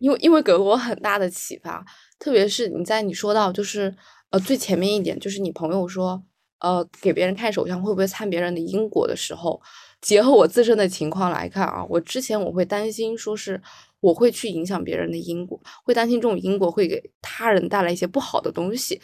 [0.00, 1.84] 因为因为给了我很大的启发。
[2.18, 3.94] 特别是你在你说到就是
[4.30, 6.22] 呃最前面一点，就是你朋友说
[6.60, 9.60] 呃给别人看手相会不会参别人的因果的时候，
[10.00, 13.60] 结合我自身的情况来看啊，我之前我会担心说是
[14.00, 19.00] 我会去影响别人的因果，会担心这种因果会给他人带来一些不好的东西，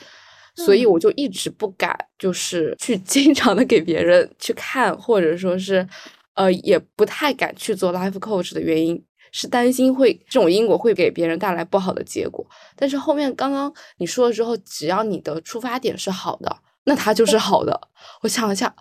[0.55, 5.87] 所以我就一直不敢就是去 经常的给别人去看，或者说是
[6.35, 9.03] 呃也不太敢去做 life coach 的原因。
[9.33, 17.89] 是担心会这种因果会给别人带来不好的结果，但是后面刚刚你说了之后，只要你的出发点是好的，那它就是好的。
[18.21, 18.73] 我想了下，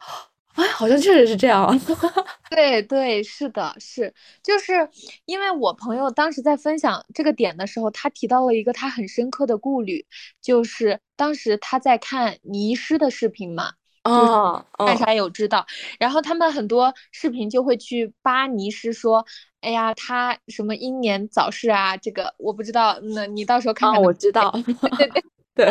[0.55, 1.79] 哎，好像确实是这样。
[2.51, 4.89] 对对，是的，是，就是
[5.25, 10.05] 因为我朋友当时在分享这个点的时候，他提到了一个他很深刻的顾虑，
[10.41, 13.71] 就是当时他在看尼师的视频嘛。
[14.03, 15.65] 哦，大家有知道，
[15.99, 19.25] 然后他们很多视频就会去扒尼师说，
[19.59, 24.01] 哎呀，他什么英年早逝啊，这个我不知道，那你到时候看看。
[24.01, 25.23] 我知道，对对。
[25.53, 25.69] 对，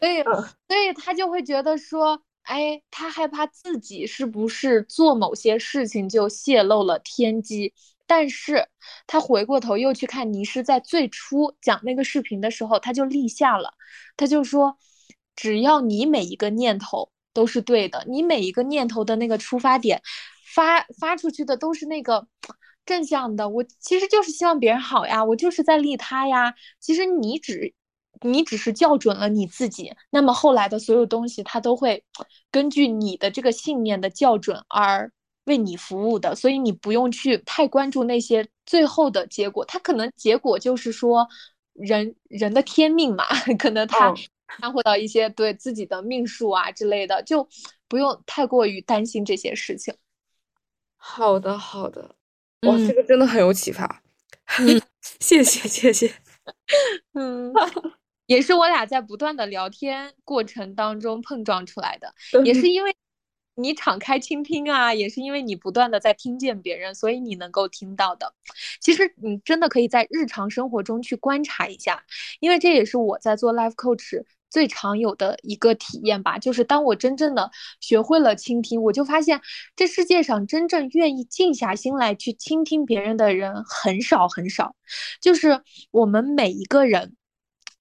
[0.00, 0.22] 所以
[0.68, 7.72] 所以他就会觉得说，哎，他害怕自己是不是做某些事情就泄露了天机，
[8.06, 8.66] 但是
[9.06, 13.72] 他回过头又去看尼师在最初讲那个视频的时候，他就立下了，
[14.16, 14.76] 他就说，
[15.36, 17.10] 只要你每一个念头。
[17.32, 20.00] 都是对的，你每一个念头的那个出发点，
[20.54, 22.26] 发发出去的都是那个
[22.84, 23.48] 正向的。
[23.48, 26.54] 我其实就是希望别人好呀，我就是在利他呀。
[26.80, 27.72] 其实你只
[28.20, 32.04] 你只是校准了你自己，那么后来的所有东西，它都会
[32.50, 35.10] 根据你的这个信念的校准而
[35.44, 36.34] 为你服务的。
[36.34, 41.26] 所以你不用去太关注那些最后的结果，它可能结果就是说
[41.72, 43.24] 人人的天命嘛，
[43.58, 44.14] 可能他。
[44.60, 47.48] 掺和到一些对自己的命数啊之类的，就
[47.88, 49.94] 不用太过于担心这些事情。
[50.96, 52.14] 好的，好的，
[52.66, 54.02] 哇，这个真的很有启发，
[55.20, 56.12] 谢谢，谢谢。
[57.14, 57.52] 嗯，
[58.26, 62.94] 也是我俩在不断的聊天过程当中碰撞出来的， 也是因为
[63.54, 68.34] 你敞开倾听啊，也是因为你不断的在听见别人，所以你能够听到的。
[68.80, 72.04] 其实你真的可以在日常生活中去观察一下，
[72.40, 76.38] 因为这也是我在做 life coach 最常有的一个体验吧。
[76.38, 77.50] 就是当我真正的
[77.80, 79.40] 学会了倾听，我就发现
[79.74, 84.76] 这世界上真正愿意静下心来去倾听别人的人很少很少。
[85.20, 87.16] 就是我们每一个人。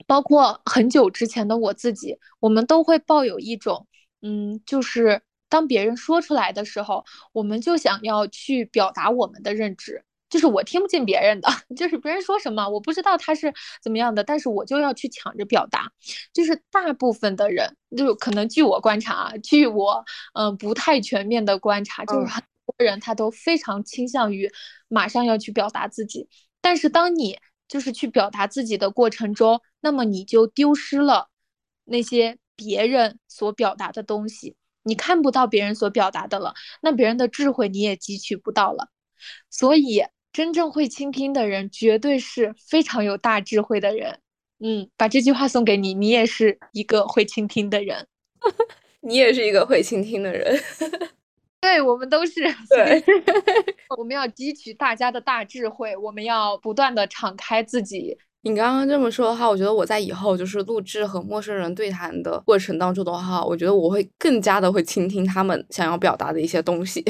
[0.07, 3.87] 包括很久之前的我自己，我们都会抱有一种，
[4.21, 13.53] 嗯，就是当别人说出来的时候，我们就想要去表达我们的认知，就是我听不进别人的， 就是别人说什么，我不知道他是
[13.83, 15.91] 怎么样的，但是我就要去抢着表达。
[16.33, 20.03] 就是大部分的人，就可能据我观察啊，据我
[20.33, 24.49] 嗯不太全面的观察，就是很多人他都非常倾向于
[24.87, 26.29] 马上要去表达自己，
[26.61, 31.27] 但是当你就是去表达自己的过程中，那么你就丢失了
[31.83, 38.87] 那些别人所表达的东西，你看不到别人所表达的了，那别人的智慧你也汲取不到了。
[39.49, 40.03] 所以，
[40.33, 44.19] 真正会倾听的人，绝对是非常有大智慧的人。
[44.63, 48.07] 嗯，把这句话送给你，你也是一个会倾听的人，
[49.01, 50.59] 你也是一个会倾听的人。
[51.61, 53.03] 对我们都是对，
[53.97, 58.17] 我们要汲取大家的大智慧，我们要不断的敞开自己。
[58.43, 67.03] 你刚刚这么说的话，我觉得我在以后就是录制和陌生人对谈的过程当中的话，我觉得我会更加的会倾听他们想要表达的一些东西。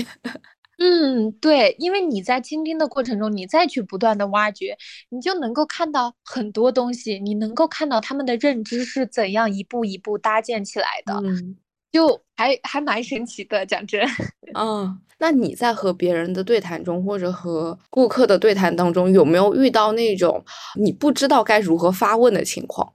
[0.84, 4.76] 嗯，对，因为你在倾听的过程中，你再去不断的挖掘，
[5.10, 11.14] 你就能够看到很多东西，你能够看到他们的认知是怎样一步一步搭建起来的。
[11.24, 11.58] 嗯。
[11.92, 14.02] 就还还蛮神奇的，讲真。
[14.58, 20.44] 嗯，那你在和别人的对谈中，或者和顾客的对谈当中，有没有遇到那种
[20.80, 22.94] 你不知道该如何发问的情况？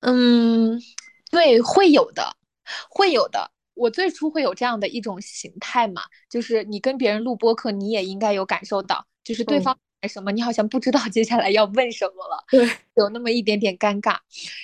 [0.00, 0.78] 嗯，
[1.30, 2.36] 对，会有的，
[2.90, 3.52] 会有的。
[3.76, 9.78] 我最初会有这样的一种形态嘛，就是你跟别人录播课，你也应该有感受到，就是对方。
[10.08, 10.30] 什么？
[10.30, 14.16] 你好像不知道接下来要问什么了，对，有那么一点点尴尬。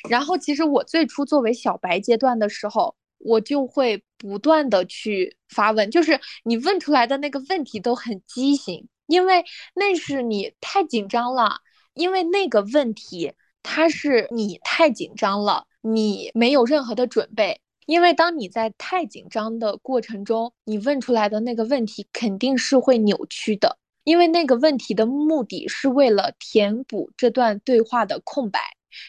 [0.09, 9.45] 然后其实我最初作为小白阶段的时候，我就会不断的去发问，就是你问出来的那个问题都很畸形，因为
[9.75, 11.57] 那是你太紧张了，
[11.95, 13.33] 因为那个问题
[13.65, 17.61] 它是你太紧张了，你没有任何的准备。
[17.87, 23.79] 因为当你在太紧张的过程中，你问出来的那个问题肯定是会扭曲的。
[24.05, 28.61] 因为那个问题的目的是为了填补这段对话的空白，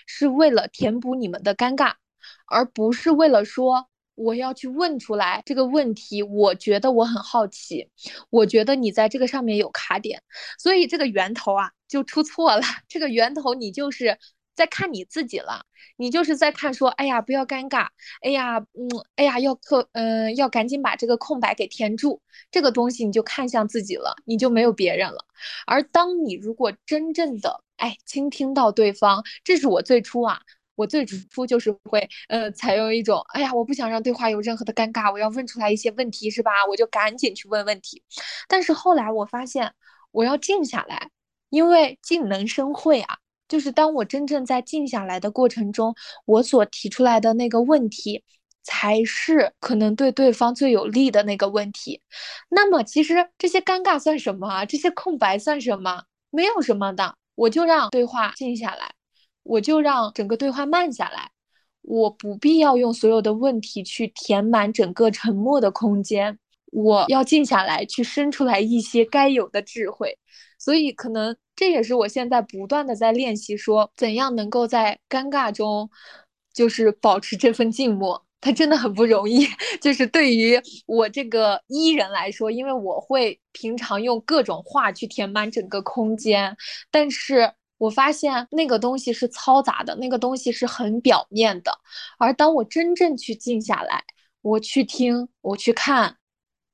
[0.06, 1.94] 是为了填补你们的尴尬，
[2.46, 6.22] 而不是为了说我要去问出来这个问题。
[6.22, 7.90] 我觉得我很好奇，
[8.30, 10.22] 我觉得你在这个上面有卡点，
[10.60, 12.62] 所以这个源头啊就出错了。
[12.88, 14.18] 这个源头你就是。
[14.56, 15.66] 在看你自己了，
[15.98, 17.88] 你就是在看说，哎呀，不要尴尬，
[18.22, 25.26] 哎呀，嗯，哎呀，要克，嗯，要赶紧把这个空白给填住，这个东西你就看向自己了，你就没有别人了。
[25.66, 30.40] 而当你如果真正的哎倾听到对方，这是我最初啊，
[30.76, 36.52] 我最初就是会，呃，采用一种，哎呀，我不想让对话有任何的尴尬，我要问出来一些问题，是吧？
[36.70, 38.04] 我就赶紧去问问题。
[38.48, 39.74] 但是后来我发现，
[40.12, 41.10] 我要静下来，
[41.50, 43.18] 因为静能生慧啊。
[43.54, 45.94] 就是当我真正在静下来的过程中，
[46.26, 48.24] 我所提出来的那个问题，
[48.64, 52.02] 才是可能对对方最有利的那个问题。
[52.50, 54.66] 那么，其实这些尴尬算什么啊？
[54.66, 56.02] 这些空白算什么？
[56.32, 57.14] 没有什么的。
[57.36, 58.92] 我就让对话静下来，
[59.44, 61.30] 我就让整个对话慢下来。
[61.84, 66.40] 我不必要用所有的问题去填满整个沉默的空间。
[66.72, 70.18] 我要静下来，去生出来一些该有的智慧。
[70.64, 75.90] 所以，可能这也是我现在不断的在练习，说怎样能够在尴尬中，
[76.54, 78.26] 就是保持这份静默。
[78.40, 79.46] 它真的很不容易。
[79.82, 86.56] 就是对于我这个伊人来说，因为我会平常用各种话去填满整个空间，
[86.90, 91.78] 但是我发现那个东西是嘈杂的，那个东西是很表面的。
[92.18, 94.02] 而当我真正去静下来，
[94.42, 96.16] 我去听，我去看，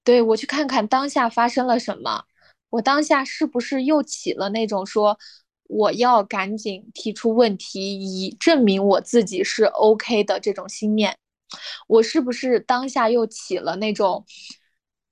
[0.03, 2.25] 对我去看看当下发生了什么。
[2.69, 5.17] 我当下是不是又起了那种说
[5.67, 11.15] 我要赶紧提出问题，以证明我自己是 OK 的这种心念？
[11.87, 14.25] 我是不是当下又起了那种，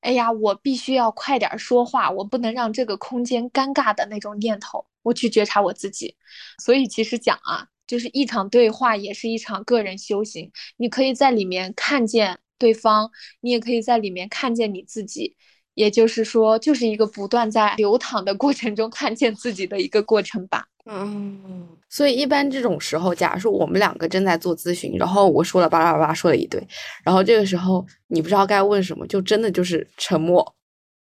[0.02, 4.86] 哎呀，我必须要快点说话，我不能让这个空间尴尬的那种念头？
[5.04, 6.16] 我去觉察我自己。
[6.64, 13.10] 所以其实讲啊，就是一场对话也是一场个人修行，你可以在里面看见对方，
[13.42, 15.36] 你也可以在里面看见你自己。
[15.78, 20.66] 也就是说，就是一个不断在流淌的过程中看见自己的一个过程吧。
[20.86, 26.60] 嗯，所以一般这种时候，假如说我们两个正在做咨询，然后我说了巴拉巴拉说了一堆，
[27.04, 30.56] 然后这个时候你不知道该问什么，就真的就是沉默。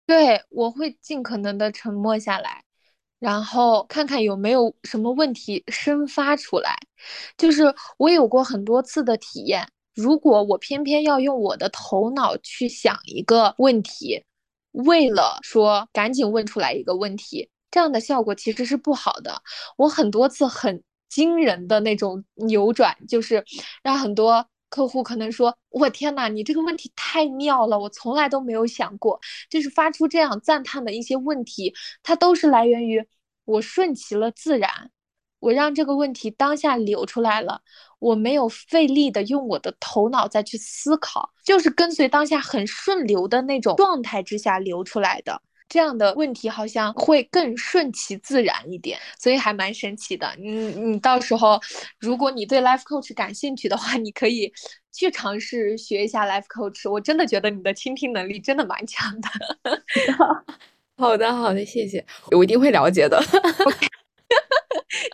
[0.07, 2.63] 对，我会尽可能的沉默下来，
[3.19, 6.77] 然后看看有没有什么问题生发出来。
[7.39, 14.23] 就是我有过很多次的体验，如果我偏偏要用我的头脑去想一个问题，
[14.73, 17.51] 为了说赶紧问出来一个问题。
[17.71, 19.43] 这样的效果其实是不好的。
[19.77, 23.45] 我很多次很惊人的那种扭转，就是
[23.83, 33.07] 让很多客户可能说：“我天呐，你这个问题太妙了，我从来都没有想过。”就是发出这样赞叹的一些问题，它都是来源于
[33.45, 34.91] 我顺其了自然，
[35.41, 37.61] 我让这个问题当下流出来了，
[37.99, 45.41] 我没有费力的用我的头脑再去思考，就是跟随当下很顺流的那种状态之下流出来的。
[45.69, 50.27] 这样的问题好像会更顺其自然一点，所以还蛮神奇的。
[50.39, 51.61] 你你到时候，
[52.01, 54.51] 如果你对 life coach 感兴趣的话，你可以
[54.91, 56.91] 去尝试学一下 life coach。
[56.91, 59.29] 我真的觉得你的倾听能力真的蛮强的。
[60.97, 63.23] 好的，好的，谢谢，我一定会了解的。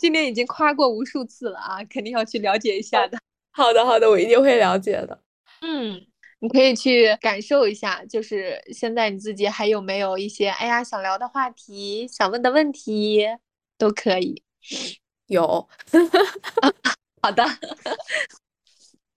[0.00, 3.18] 今天已经夸过无数次了啊，肯定要去了解一下的。
[3.52, 5.20] 好的，好的，我一定会了解的。
[5.60, 6.06] 嗯。
[6.40, 13.26] 你可以去感受一下，就是现在你自己还有没有一些哎呀想聊的话题、想问的问题，
[13.78, 14.42] 都可以。
[15.28, 15.66] 有，
[17.22, 17.42] 好的，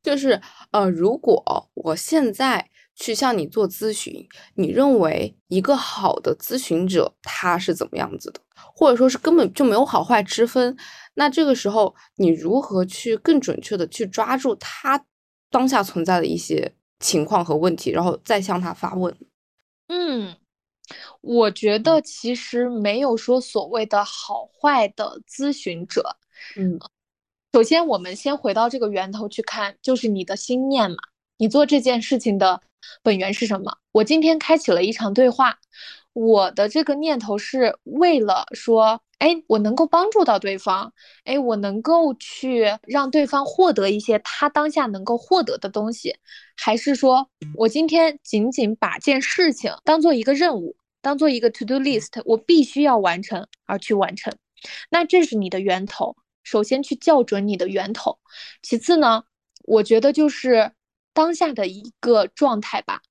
[0.01, 0.39] 就是
[0.71, 8.41] 呃，如果我现在去向你做咨询，你认为一个好的咨询者他是怎么样子的，
[8.75, 10.75] 或者说是根本就没有好坏之分，
[11.13, 15.05] 那这个时候你如何去更准确的去抓住他
[15.49, 16.73] 当下存在的一些？
[16.99, 19.15] 情况和问题，然后再向他发问。
[19.85, 20.35] 嗯，
[21.21, 26.17] 我觉得其实没有说所谓的好坏的咨询者。
[26.55, 26.79] 嗯，
[27.53, 30.97] 首先我们先回到这个源头去看，就是你的心念嘛。
[31.37, 32.63] 你做这件事情的
[33.03, 33.77] 本源是什么？
[33.91, 35.57] 我今天开启了一场对话，
[36.13, 39.01] 我的这个念头是为了说。
[39.19, 46.15] 哎，我能够帮助到对方，哎，我能够去让对方获得一些他当下能够获得的东西，
[46.55, 54.31] 还是说我今天仅仅把件事情当做一个任务，当做一个 to do list，我必须要完成而去完成？
[54.91, 58.19] 那这是你的源头，首先去校准你的源头，
[58.61, 59.23] 其次呢，
[59.63, 60.73] 我觉得就是
[61.17, 63.01] 当下的一个状态吧，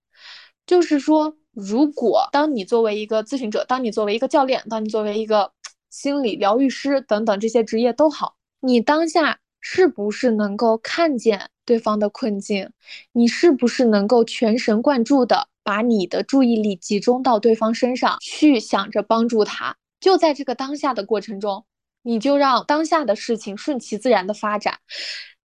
[0.64, 5.50] 就是说，如果当你作为一个咨询者，当你作为一个教练，当你作为一个
[5.90, 12.70] 心理疗愈师等等这些职业都好，你当下是不是能够看见对方的困境？
[13.10, 19.74] 你是不是能够全神贯注的把你的注意力集中到对方身上去想着帮助他？
[19.98, 21.64] 就在这个当下的过程中，
[22.02, 24.78] 你就让当下的事情顺其自然的发展。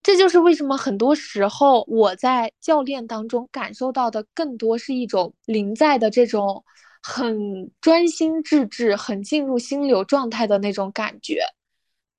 [0.04, 6.64] 这就是为什么很多时候我在教练当中感受到的更多是一种临在的这种。
[7.04, 11.41] 很专心致志，很进入心流状态的那种感觉，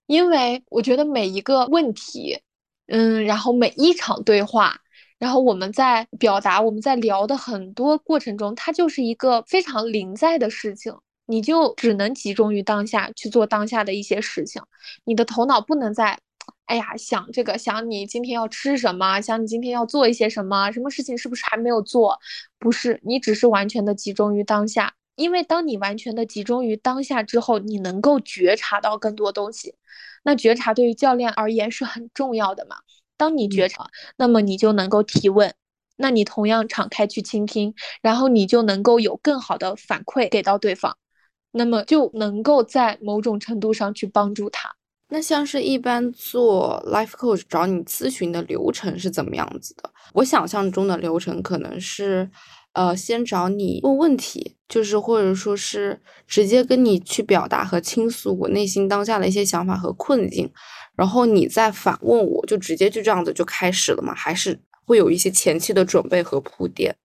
[0.09, 2.41] 因为我觉得每一个问题，
[2.89, 4.81] 嗯，然后每一场对话，
[5.21, 10.93] 然后我们在表达、我们在聊的很多过程中，它就是一个非常临在的事情，
[11.27, 14.61] 你就只能集中于当下去做当下的一些事情，
[15.05, 16.19] 你的头脑不能在。
[16.67, 22.19] 哎呀，想这个，想你今天要吃什么，想你今天要做一些什么，什么事情是不是还没有做？
[22.59, 24.95] 不是，你只是完全的集中于当下。
[25.15, 29.75] 因为当你完全的集中于当下之后，你能够觉察到更多东西。
[30.23, 32.77] 那觉察对于教练而言是很重要的嘛？
[33.19, 35.55] 当你觉察，那么你就能够提问，
[35.97, 40.97] 那你同样敞开去倾听，然后你就能够有更好的反馈给到对方，
[41.51, 44.75] 那么就能够在某种程度上去帮助他。
[45.13, 49.93] 那像是一般做 life coach 找你咨询的流程是怎么样子的？
[50.15, 52.31] 我想象中的流程可能是，
[52.73, 60.51] 呃，先找你问问题，就是或者说是直接跟你去表达和倾诉我内心当下的一些想法和困境，
[60.97, 64.15] 然后你再反问我，就直接就这样子就开始了吗？
[64.15, 66.97] 还是会有一些前期的准备和铺垫？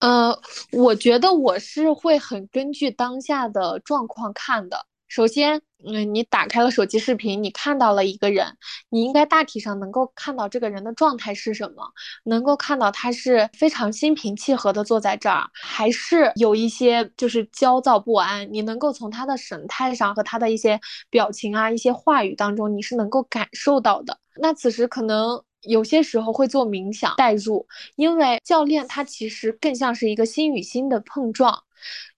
[0.00, 0.36] 呃，
[0.72, 4.86] 我觉得我是会很根据当下的状况看的。
[5.06, 8.56] 首先，嗯，你打开了手机视频，你看到了一个人，
[8.88, 11.84] 你应该大体上能够看到这个人的状态是什么，
[12.24, 18.52] 能够看到他是非常心平气和的坐在这儿，还是有一些就是焦躁不安。
[18.52, 24.18] 你能够从他的神态上和他的一些表情啊、一些话语当中，你是能够感受到的。
[24.40, 27.64] 那此时可能有些时候会做冥想代入，
[27.94, 31.62] 因为教练他其实更像是一个心与心的碰撞。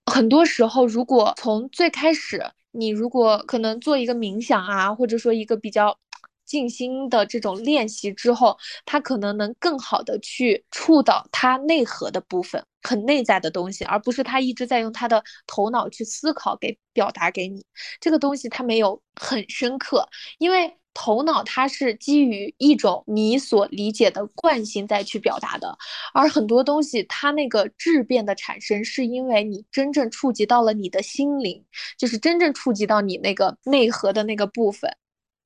[0.07, 2.43] 很多时候，如果从最开始。
[2.71, 5.97] 你如果可能做一个冥想啊，或者说一个比较
[6.45, 17.63] 静心的这种练习之后，他可能能更好的去触到他内核的部分，很内在的东西，而不是他一直在用他的头脑去思考给表达给你
[17.99, 20.07] 这个东西，他没有很深刻，
[20.39, 20.80] 因为。
[20.93, 25.77] 头脑它是基于一种你所理解的惯性再去表达的，
[26.13, 31.63] 而很多东西它那个质变的产生，是因为你真正触及到了你的心灵，
[31.97, 34.91] 就是真正触及到你那个内核的那个部分。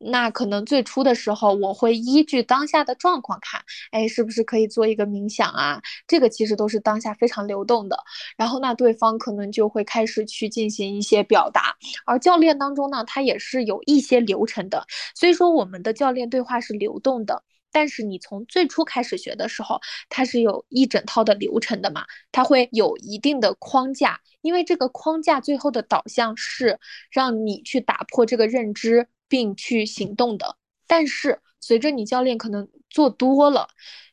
[0.07, 5.81] 那可能最初的时候，我会依据当下的状况看，哎，是不是可以做一个冥想啊？
[6.07, 7.97] 这个其实都是当下非常流动的。
[8.37, 11.75] 然后那对方可能就会开始去进行一些表达，
[12.05, 14.85] 而教练当中呢，他也是有一些流程的。
[15.15, 17.43] 所以说，我们的教练对话是流动的。
[17.71, 22.05] 但是你从最初开始学的时候，它是有一整套的流程的嘛？
[22.31, 26.79] 它会有一定的框架，因为这个框架最后的导向是
[27.11, 29.07] 让你去打破这个认知。
[29.27, 30.57] 并去行动的，
[30.87, 33.67] 但是随着你教练可能做多了，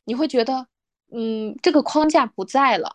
[0.05, 0.67] 你会觉得，
[1.11, 2.91] 嗯，这个框架不在了，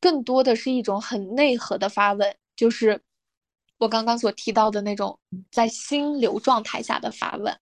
[0.00, 3.00] 更多的是一种很内核的发问，就是
[3.78, 5.18] 我刚刚所提到的那种
[5.50, 7.58] 在心流状态下的发问。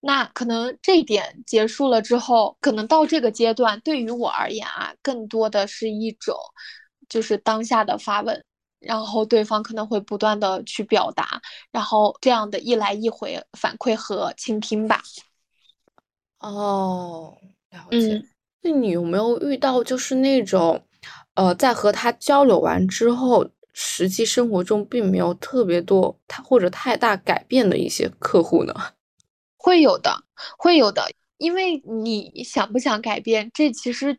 [0.00, 6.36] 那可能这一点结束了之后，可能到这个阶段，对于我而言啊，更多的是一种
[7.08, 8.44] 就是当下的发问。
[8.80, 15.02] 然后对方可能会不断的去表达，然后这样的一来一回反馈和倾听吧。
[16.40, 17.36] 哦，
[17.70, 18.22] 了解。
[18.62, 20.80] 那你有没有遇到就是那种，
[21.34, 28.74] 呃，在和他交流完之后，实际生活中并没有特别多他或者太大改变的一些客户呢？
[29.56, 30.22] 会有的，
[30.56, 31.08] 会有的，
[31.38, 34.18] 因为你想不想改变，这其实。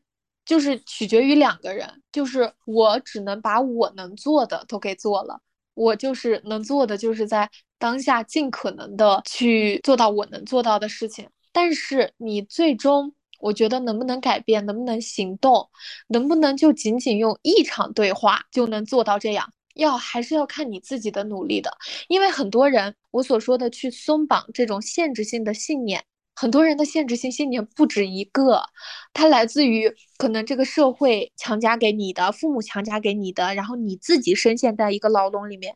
[0.50, 5.40] 就是取决于两个人，就是我只能把我能做的都给做了，
[5.76, 7.48] 我就是能做的，就是在
[7.78, 11.30] 当下尽可能的去做到我能做到的事情。
[11.52, 15.70] 但是你最终，我觉得能不能改变，能不能行动，
[16.08, 21.72] 能不能就仅仅用一场对话就能做到这样，要还是要看你自己的努力的。
[22.08, 26.04] 因为很多人，我所说的去松绑这种限制性的信念。
[26.40, 28.64] 很多人的限制性信念不止一个，
[29.12, 35.76] 它来自于可能这个社会强加给你的，父母强加给你的，然后你自己深陷在一个牢笼里面。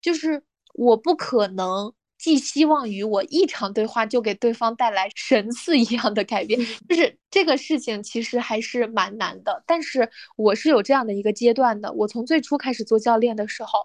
[0.00, 0.44] 就是
[0.74, 9.64] 我不可能寄希望于我一场对话就给对方带来神似一样的改变，就是这个事情其实还是蛮难的。
[9.66, 13.80] 但是我是有这样的一个阶段的，我从最初开始做教练的时候，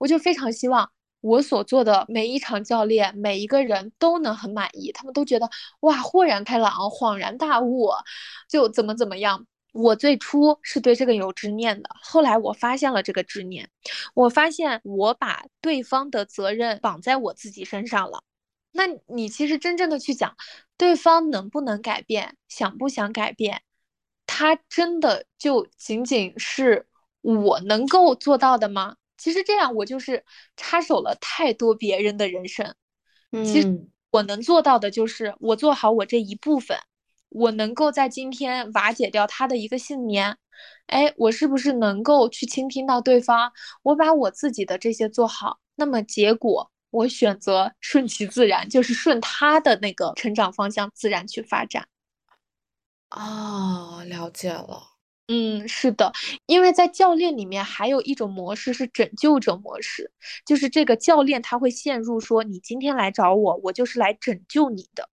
[0.00, 0.90] 我就非常希望。
[1.28, 5.50] 我所做的每一场教练，每一个人都能很满意，他们都觉得
[5.80, 7.90] 哇，豁然开朗，恍然大悟，
[8.48, 9.46] 就怎么怎么样。
[9.72, 13.68] 我最初是对这个有执念的，后来我发现了这个执念，
[14.14, 18.22] 我发现我把对方的责任绑在我自己身上了。
[18.72, 20.34] 那你其实真正的去讲，
[20.76, 23.62] 对方能不能改变，想不想改变，
[24.26, 26.86] 他真的就仅仅是
[27.20, 28.96] 我能够做到的吗？
[29.18, 30.24] 其实这样，我就是
[30.56, 32.74] 插手了太多别人的人生。
[33.44, 36.78] 其实我能做到的就是我做好我这一部分，
[37.28, 40.38] 我能够在今天瓦解掉他的一个信念。
[40.86, 43.52] 哎，我是不是能够去倾听到对方？
[43.82, 51.86] 我把我自己的这些做好，那么结果我选择顺其自然，就是顺他的那个成长方向自然去发展。
[53.10, 54.87] 哦，了解了。
[55.30, 56.10] 嗯，是的，
[56.46, 60.10] 因为在教练里面还有一种模式是拯救者模式，
[60.46, 65.10] 就是这个教练他会陷入说你今天来找我，我就是来拯救你的。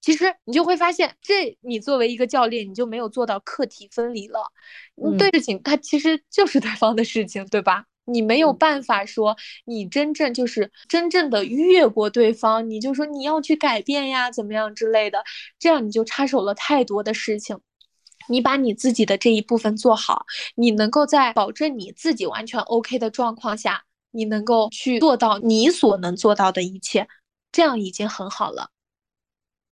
[0.00, 4.40] 其实你就会发现，这你作为一个教练，你就没有做到课题分离了。
[5.18, 7.84] 对事情，它其实就是对方的事情，对吧？
[8.06, 9.36] 你没有办法说
[9.66, 15.22] 你真正就是真正的越过对方，你就说你要去改变呀，怎么样之类的，
[15.58, 17.58] 这样你就插手了太多的事情。
[18.30, 20.24] 你把你自己的这一部分做好，
[20.54, 27.08] 你能够在保证你自己完全 OK 的状况下，你能够去做到你所能做到的一切，
[27.50, 28.70] 这样已经很好了。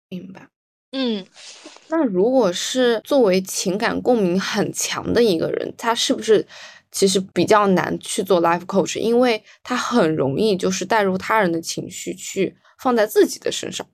[0.09, 0.47] 明白。
[0.91, 1.25] 嗯，
[1.89, 6.47] 那如果是作为情感共鸣很强的一个人，他是不是
[6.89, 13.85] 其实比较难去做 life coach，因为他很容易就是带入他人的情绪去放在自己的身上。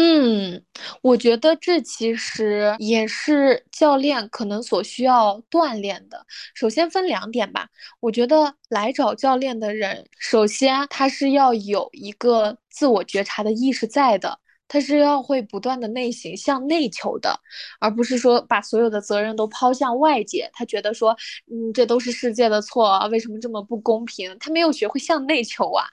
[0.00, 0.62] 嗯，
[1.02, 6.24] 我觉得这其实也是教练可能所需要锻炼的。
[6.54, 7.66] 首先分两点吧，
[7.98, 14.38] 我觉得来找教练的人，首先他是要有一个自我觉察的意识在的，
[14.68, 17.36] 他是要会不断的内省、向内求的，
[17.80, 20.48] 而不是说把所有的责任都抛向外界。
[20.52, 21.10] 他觉得说，
[21.50, 24.36] 嗯，这都是世界的错，为什么这么不公平？
[24.38, 25.84] 他没有学会向内求啊。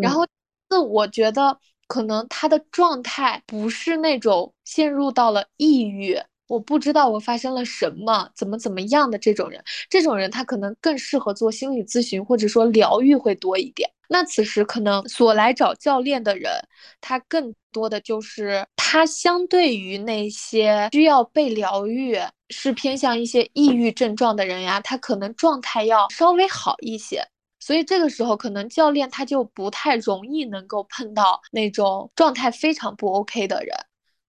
[0.00, 0.26] 然后，
[0.70, 1.58] 那我觉得
[1.92, 6.18] 可能他的状态不是那种陷入到了抑郁。
[6.46, 13.90] 我不知道我发生了什么，怎么怎么样的这种人，这种人他可能更适合做心理咨询，或者说疗愈会多一点。
[14.08, 16.50] 那此时可能所来找教练的人，
[17.02, 22.18] 他更多的就是他相对于那些需要被疗愈，
[22.48, 27.22] 是偏向一些抑郁症状的人呀，他可能状态要稍微好一些。
[27.62, 33.74] 所以这个时候可能教练他就不太容易能够碰到那种状态非常不 OK 的人。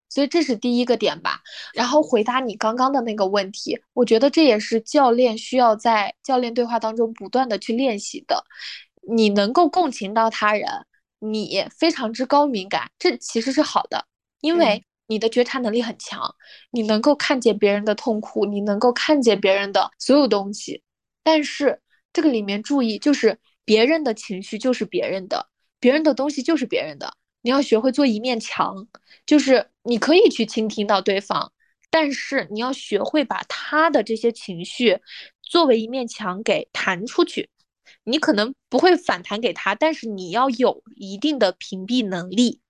[0.08, 1.42] 所以这是第一个点吧，
[1.74, 8.46] 然后回答你刚刚的那个问题，我觉得这也是教练需要在教练对话当中不断的去练习的。
[9.10, 10.70] 你能够共情到他人，
[11.18, 14.06] 你非常之高敏感，这其实是好的，
[14.42, 16.36] 因为你的觉察能力很强，
[16.70, 20.84] 你能够看见别人的痛苦，你能够看见别人的所有东西。
[21.24, 21.82] 但是
[22.14, 25.48] 这个里面注意，就是别人的情绪就是别人的，
[25.80, 27.14] 别人的东西就是别人的。
[27.42, 28.88] 你要学会做一面墙，
[29.26, 31.52] 就是你可以去倾听到对方，
[31.90, 35.00] 但是你要学会把他的这些情绪
[35.42, 37.50] 作为一面墙给弹出去。
[38.06, 42.62] 你可能不会反弹给他，但是你要有一定的屏蔽能力，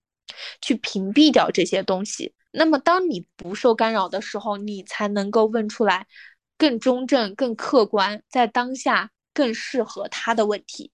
[0.61, 2.33] 去屏蔽掉这些东西。
[2.51, 6.07] 那么当你不受干扰的时候，你才能够问出来
[6.57, 10.91] 更中正、更客观，在当下更适合他的问题。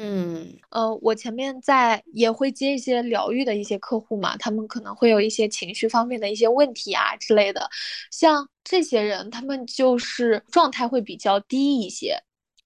[0.00, 7.68] 嗯，呃，我前面在也会接一些疗愈的一些客户嘛，他们可能会有一些情绪方面的一些问题啊之类的，
[8.12, 12.16] 像这些人，他们就是状态会比较低一些，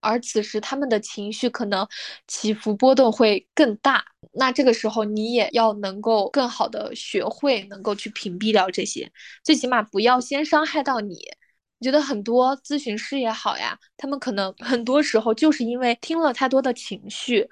[0.01, 1.89] 而此时他们的情绪可能
[2.29, 9.11] 起伏波动会更大，那这个时候你也要能够更好的学会能够去屏蔽掉这些，
[9.43, 11.17] 最起码不要先伤害到你。
[11.83, 17.49] 觉得很多咨询师也好呀，他们可能很多时候就是因为听了太多的情绪，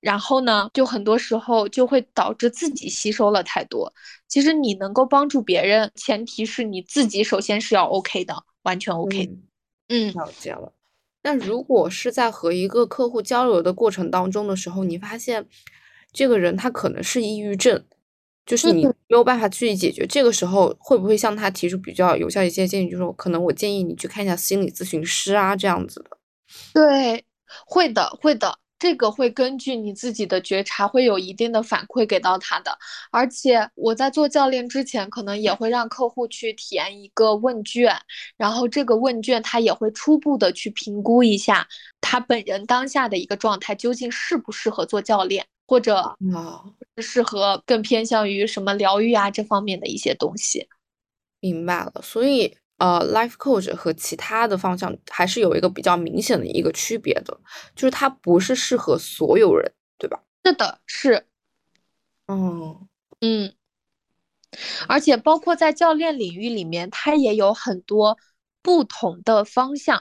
[0.00, 3.92] 然后呢，就很多时候就会导致自己吸收了太多。
[4.28, 9.30] 其实你能够帮助别人，前提是你自己首先是要 OK 的，完全 OK。
[9.88, 10.72] 嗯，了解了。
[11.22, 15.46] 那如果是在和一个客户交流的过程当中的时候，你发现
[16.12, 17.84] 这个人他可能是抑郁症。
[18.46, 22.90] 就是你没有办法去解决，这个时候会不会向他提出比较有效一些建议？
[22.90, 26.10] 就是可能我建议你去看一下心理咨询师啊，这样子的。
[26.74, 27.24] 对，
[27.66, 32.76] 会的，会的，这个会根据你自己的觉察，会有一定的反馈给到他的。
[33.10, 37.96] 而且我在做教练之前，可能也会让客户去填一个问卷，
[38.36, 41.66] 然后这个问卷他也会初步的去评估一下
[42.02, 45.46] 他本人当下的一个状态，究竟适不适合做教练。
[45.66, 46.62] 或者啊，
[46.98, 50.68] 适合更偏向于什么疗愈啊这方面的一些东西，
[51.40, 52.00] 明白了。
[52.02, 57.38] 所以呃，life coach 和其他的方向还是有一个比较明显的一个区别的，
[57.74, 60.22] 就是它不是适合所有人，对吧？
[60.44, 61.26] 是的，是。
[62.26, 62.88] 嗯
[63.20, 63.54] 嗯，
[64.88, 68.16] 而且包括在教练领域里面，它也有很多
[68.62, 70.00] 不同的方向。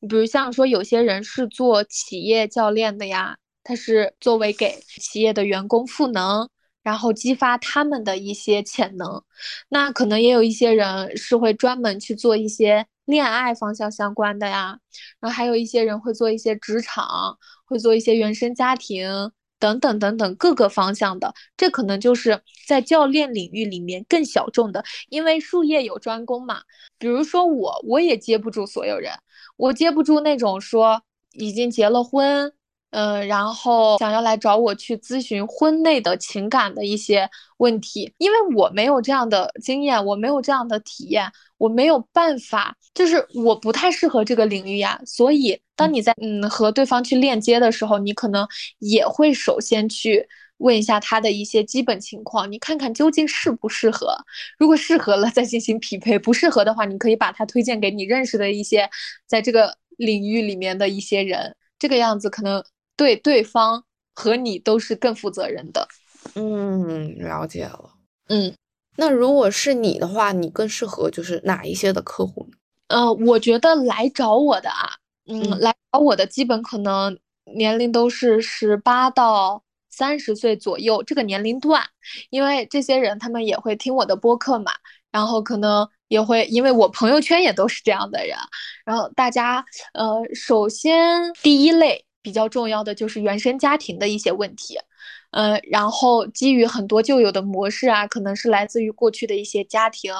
[0.00, 3.38] 你比如像说，有些人是做企业教练的呀。
[3.64, 6.48] 它是作为给企业的员工赋能，
[6.82, 9.22] 然后激发他们的一些潜能。
[9.68, 14.78] 那可能也有一些人是会专门去做一些恋爱方向相关的呀，
[15.20, 21.32] 然后还有一些人会做一些职场，会做一些原生家庭等等等等各个方向的。
[21.56, 26.62] 这可能就是在教练领域里面更小众的，因为术业有专攻嘛。
[26.98, 29.12] 比如说我，我也接不住所有人，
[29.56, 31.02] 我接不住那种说
[31.32, 32.52] 已经结了婚。
[32.92, 45.00] 嗯，然后想要来找我去咨询婚内的情感的一些问题，因为我没有这样的经验，我没有这样的体验，我没有办法，就是我不太适合这个领域呀。
[45.06, 48.46] 所以，当你在嗯和对方去链接的时候，你可能
[48.78, 50.28] 也会首先去
[50.58, 54.14] 问一下他的一些基本情况，你看看究竟适不适合。
[54.58, 58.90] 如果适合了，再进行匹配；不适合的话，你可以把他推荐给你认识的一些
[59.26, 62.62] 在这个领域里面的一些人，这个样子可能。
[63.02, 63.82] 对对方
[64.14, 65.88] 和你都是更负责任的，
[66.36, 67.94] 嗯，了解了，
[68.28, 68.54] 嗯，
[68.96, 72.56] 那如果是你的话，你更适合就是哪一些的客户呢？
[72.86, 74.92] 呃，我觉得来找我的啊，
[75.26, 77.18] 嗯，来找我的基本可能
[77.56, 81.82] 年龄都是十八到三十岁左右这个年龄段，
[82.30, 84.70] 因为这些人他们也会听我的播客嘛，
[85.10, 88.36] 然后可能也会因为我朋友圈也都是这样的人，
[88.84, 92.04] 然后大家呃，首先第一类。
[92.22, 94.78] 比较重要的就是原生家庭的一些问题，
[95.32, 100.12] 嗯，然后基于很多旧有的模式啊，可能是来自于过去的一些家庭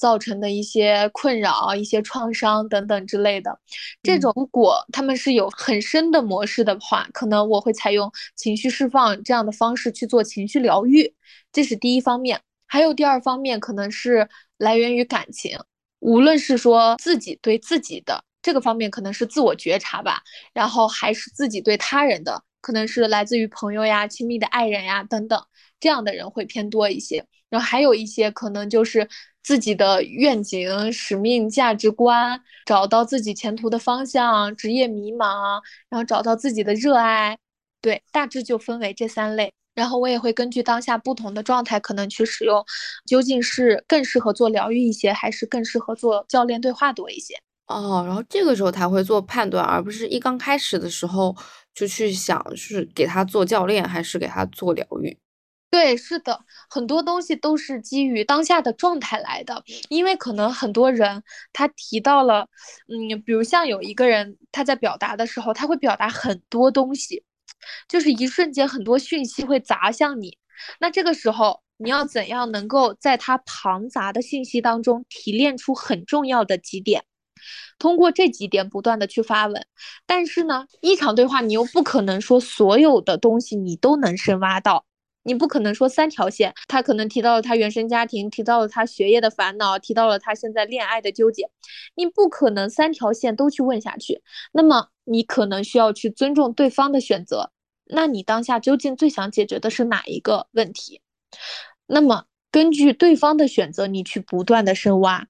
[0.00, 3.58] 造成的一些困扰、一些创伤等等之类的。
[4.02, 11.14] 这种如果他们是有很深的模式的话，可能我会采用情绪释放这样的方式去做情绪疗愈，
[11.52, 12.40] 这是第一方面。
[12.66, 14.26] 还有第二方面，可能是
[14.56, 15.58] 来源于感情，
[15.98, 20.22] 无论是说自己对自己的这个方面，可能是自我觉察吧，
[20.52, 22.42] 然后还是自己对他人的。
[22.60, 25.44] 可能是来自于朋友呀、亲密的爱人呀等等，
[25.80, 27.24] 这样的人会偏多一些。
[27.48, 29.08] 然后还有一些可能就是
[29.42, 37.36] 自己的愿景、使命、价值观，找到自己前途的方向，职业迷茫，然后找到自己的热爱。
[37.80, 39.52] 对，大致就分为这三类。
[39.74, 42.64] 然后我也会根据当下不同的状态，可能去使用，
[43.06, 47.34] 究竟是更适合做疗愈一些，还是更适合做教练对话多一些。
[47.72, 51.34] 哦，然后这个时候他会做判断，而不是一刚开始的时候。
[51.74, 55.18] 就去想是给他做教练还是给他做疗愈？
[55.70, 59.64] 对，是的，很多东西都是基于当下的状态来的。
[59.88, 62.46] 因为可能很多人他提到了，
[62.88, 67.24] 嗯，比如像有一个人他在表达的时候，他会表达很多东西，
[67.88, 70.36] 就是一瞬间很多讯息会砸向你。
[70.78, 77.02] 那这个时候你要怎样能够在他庞杂的信息当中提炼出很重要的几点？
[77.78, 79.66] 通过这几点不断的去发问，
[80.06, 84.84] 但是呢，一场对话你又不可能说所有的东西你都能深挖到，
[85.22, 91.50] 你不可能说三条线，他可能提到了他原生家庭，提到了他学业的烦恼，提到了他现在恋爱的纠结，
[91.94, 94.22] 你不可能三条线都去问下去，
[94.52, 97.50] 那么你可能需要去尊重对方的选择，
[97.86, 101.00] 那你当下究竟最想解决的是哪一个问题？
[101.86, 102.24] 那么。
[102.52, 105.26] 根据对方的选择，你去不断的深挖，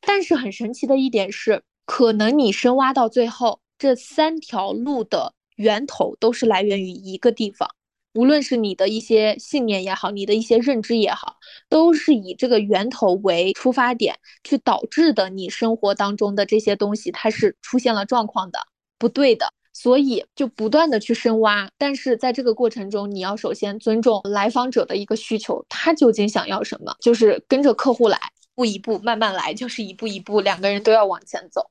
[0.00, 7.70] 但是很神奇的一点是，可能你深挖到最后，这三条路的源头都是来源于一个地方，
[8.12, 11.36] 无论是你的一些信念也好，你的一些认知也好，
[11.68, 18.58] 都是以这个源头为出发点去导致的，你生活当中的这些东西它是出现了状况的，
[18.98, 19.52] 不对的。
[19.74, 31.70] 所以就不断的去深挖，但是在这个过程中，你要首先尊重来访者的一个需求，他究竟想要什么，就是跟着客户来，一步一步慢慢来，就是一步一步，两个人都要往前走。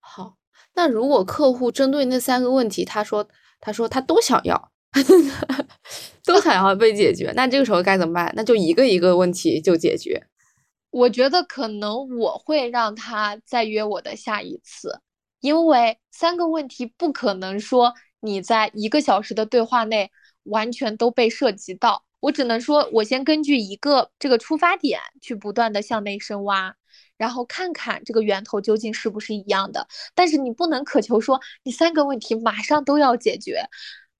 [0.00, 0.36] 好，
[0.74, 3.28] 那如果客户针对那三个问题，他说
[3.60, 4.72] 他说他都想要，
[6.24, 8.32] 都想要被解决，那这个时候该怎么办？
[8.34, 10.26] 那就一个一个问题就解决。
[10.90, 15.00] 我觉得可能我会让他再约我的下一次。
[15.42, 20.10] 因为三个问题不可能说你在一个小时的对话内
[20.44, 26.74] 完全都被涉及到，我只能说，我先根据一个这个出发点去不断的向内深挖，
[27.16, 29.86] 然后看看这个源头究竟是不是一样的。
[30.14, 33.68] 但是你不能渴求说你三个问题马上都要解决。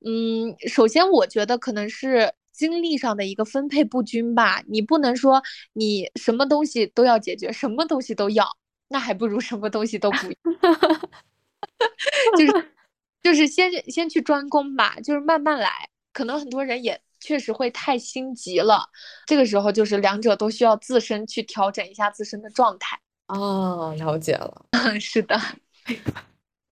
[0.05, 5.41] 嗯，首先我觉得可能是精力上的一个分配不均吧，你不能说
[5.73, 8.49] 你什么东西都要解决，什么东西都要。
[8.93, 10.29] 那还不如什么东西都不，
[12.39, 12.73] 就是
[13.23, 15.89] 就是先先去专攻吧，就是慢慢来。
[16.13, 18.87] 可能很多人也确实会太心急了，
[19.27, 23.01] 这个时候就是两者都需要自身去调整一下自身的状态。
[23.29, 24.67] 哦，了解了，
[25.01, 25.41] 是的。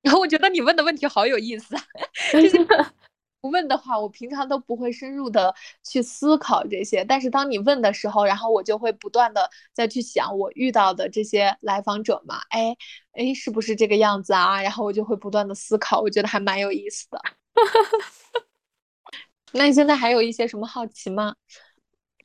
[0.03, 1.83] 然 后我觉得你问的问题好有意思啊。
[2.33, 2.39] 不
[3.49, 7.05] 问的话，我平常都不会深入的去思考这些。
[7.05, 12.77] 但是当你问的时候，然后我就会不断的再去想我遇到的这些来访者嘛，哎
[13.13, 14.61] 哎，是不是这个样子啊？
[14.63, 17.21] 然后我就会不断的思考，我觉得还蛮有意思的。
[19.53, 21.35] 那你现在还有一些什么好奇吗？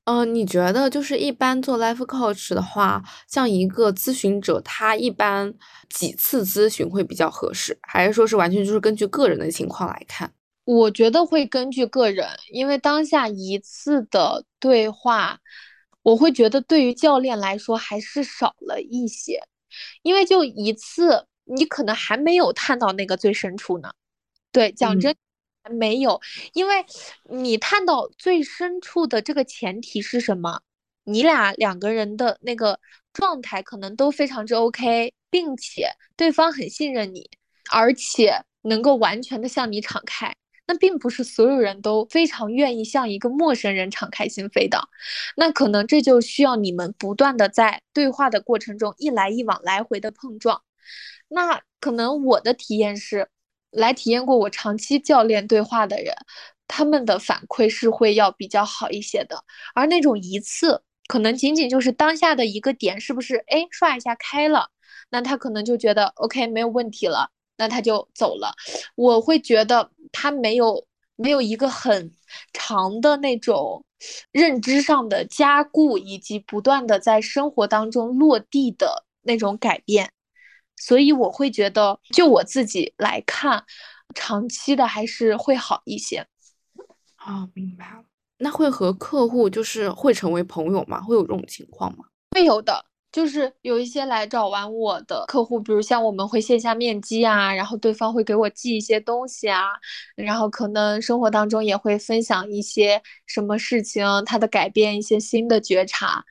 [0.03, 5.51] 嗯，你觉得就是一般做 life coach 的话，像一个咨询者，他一般
[5.89, 10.31] 几次咨询会比较合适，还是说是完全就是根据个人的情况来看？
[10.65, 15.39] 我觉得会根据个人，因为当下一次的对话，
[16.01, 19.43] 我会觉得对于教练来说还是少了一些，
[20.01, 23.91] 因为就一次，你可能还没有探到那个最深处呢。
[24.51, 25.15] 对，讲真，
[25.63, 26.19] 还没有，
[26.53, 26.83] 因为
[27.29, 30.61] 你探到最深处的这个前提是什么？
[31.03, 32.79] 你俩两个人的那个
[33.13, 37.29] 状态可能都非常之 OK，并且对方很信任你，
[37.71, 40.35] 而且能够完全的向你敞开。
[40.67, 44.89] 那并不是所有人都非常愿意向一个陌生人敞开心扉的，
[45.35, 50.63] 那可能这就需要你们不断的在对话的过程中一来一往来回的碰撞。
[51.27, 53.27] 那可能我的体验是，
[53.69, 56.15] 来体验过我长期教练对话的人，
[56.67, 59.43] 他们的反馈是会要比较好一些的，
[59.75, 63.35] 而那种一次可能仅仅就是当下的一个点，是不是？
[63.47, 64.69] 哎，刷一下开了，
[65.11, 67.29] 那他可能就觉得 OK 没有问题了。
[67.57, 68.53] 那他就走了，
[68.95, 70.85] 我会觉得他没有
[71.15, 72.11] 没有一个很
[72.53, 73.83] 长的那种
[74.31, 80.11] 认知上的加固，以及不断的在生活当中落地的那种改变，
[80.75, 83.63] 所以我会觉得，就我自己来看，
[84.13, 86.27] 长期的还是会好一些。
[87.25, 88.03] 哦，明白了。
[88.37, 91.01] 那会和客户就是会成为朋友吗？
[91.01, 92.05] 会有这种情况吗？
[92.31, 92.85] 会有的。
[93.15, 99.67] 就是有一些来找完我的客户，比如像我们会线下面基啊，然后对方会给我寄一些东西啊，
[100.17, 106.25] 然后可能生活当中也会分享一些什么事情，他的改变，一些新的觉察，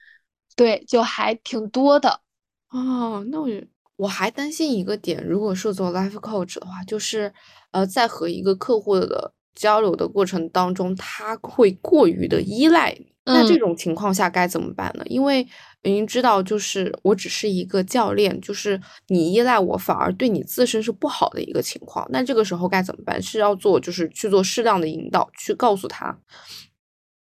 [0.54, 2.20] 对，就还挺多的。
[2.68, 3.48] 哦，那我
[3.96, 7.32] 我还担心一个点，如果是做 life coach 的话，就是
[7.70, 12.94] 呃，在和一个客户的交流的过程当中，他会过于的依赖。
[13.26, 15.04] 那这种情况下该怎么办呢？
[15.06, 15.48] 因为
[15.84, 22.06] 已经知道，就是我只是一个教练，就是你依赖我，反而对你自身是不好的一个情况。
[22.10, 23.22] 那这个时候该怎么办？
[23.22, 26.18] 是要做，就是去做适量的引导，去告诉他。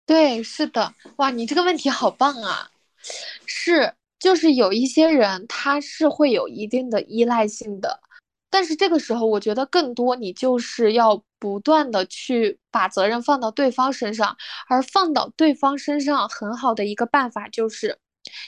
[0.06, 2.70] 对，是的，哇，你这个问题好棒啊！
[3.46, 8.00] 是，就是有一些人他是会有一定的依赖性的。
[8.50, 14.36] 但是这个时候，我觉得更多你就是要不断的去把责任放到对方身上，
[14.68, 17.98] 而放到对方身上很好的一个办法就是，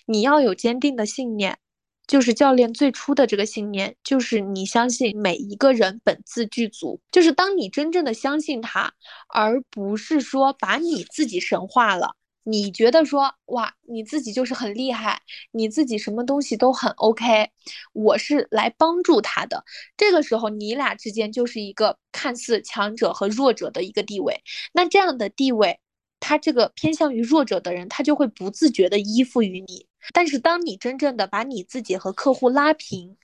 [0.07, 1.59] 你要有坚定的信念，
[2.07, 8.93] 就是教练最初的这个信念，就是你相信每一个人本自具足，就是当你真正的相信他，
[9.29, 12.17] 而不是说把你自己神化了。
[12.47, 15.23] 你觉得说哇，你自己就是很厉害，
[15.53, 17.49] 你自己什么东西都很 OK，
[17.95, 19.65] 我是来帮助他的。
[19.97, 24.43] 这个时候，你俩之间就是一个看似强者和弱者的一个地位。
[24.75, 25.81] 那这样的地位，
[26.27, 29.87] 他这个偏向于弱者的人，他就会不自觉的依附于你。
[30.15, 33.15] 但是，当你真正的把你自己和客户拉平，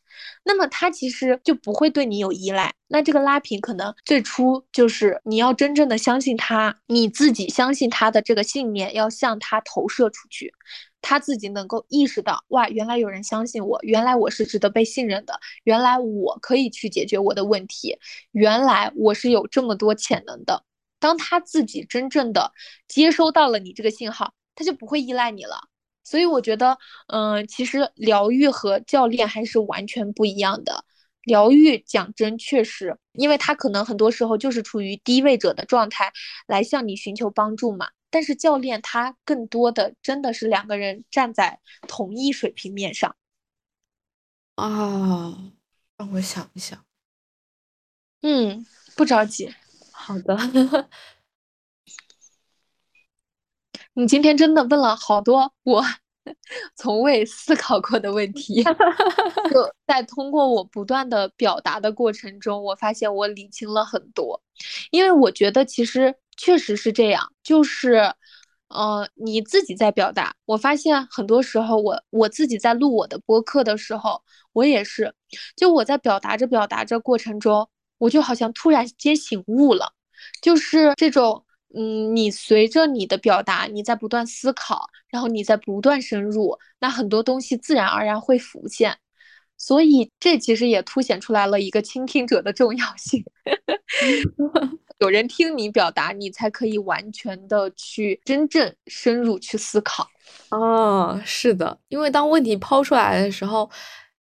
[0.44, 2.74] 那么他其实就不会对你有依赖。
[2.88, 10.52] 那这个拉平可能最初就是你要真正的相信他，你自己相信他的这个信念要向他投射出去，
[11.00, 17.96] 他自己能够意识到，哇，原来有人相信我，原来我是值得被信任的，原来我可以去解决我的问题，
[18.32, 20.64] 原来我是有这么多潜能的。
[21.00, 22.52] 当他自己真正的
[22.86, 25.68] 接收到了你这个信号，他就不会依赖你了。
[26.04, 26.78] 所以我觉得，
[27.08, 30.84] 嗯，其实疗愈和教练还是完全不一样的。
[31.22, 36.12] 疗愈讲真，确实，因为他可能很多时候就是处于低位者的状态
[36.46, 37.90] 来向你寻求帮助嘛。
[38.10, 43.14] 但是教练他更多的真的是两个人站在同一水平面上。
[44.56, 45.52] 啊，
[45.96, 46.84] 让我想一想。
[48.22, 49.54] 嗯，不着急。
[50.02, 50.36] 好的。
[53.92, 55.84] 你今天真的问了好多我
[56.76, 58.62] 从未思考过的问题，
[59.50, 64.40] 就在通过我不断的表达的过程中，我发现我理清了很多。
[64.90, 68.14] 因为我觉得其实确实是这样，就是，
[68.68, 74.22] 呃，你自己在表达，我发现很多时候我我自己在录我的播客的时候，
[74.52, 75.14] 我也是，
[75.56, 77.68] 就我在表达着表达着过程中，
[78.00, 79.92] 我就好像突然间醒悟了，
[80.42, 81.44] 就是这种。
[81.72, 88.98] 嗯，你随着你的表达，你在不断思考，然后你在不断深入，那很多东西自然而然会浮现。
[89.56, 93.24] 所以这其实也凸显出来了一个倾听者的重要性。
[94.98, 100.08] 有人听你表达，你才可以完全的去真正深入去思考。
[100.50, 103.70] 哦，是的，因为当问题抛出来的时候，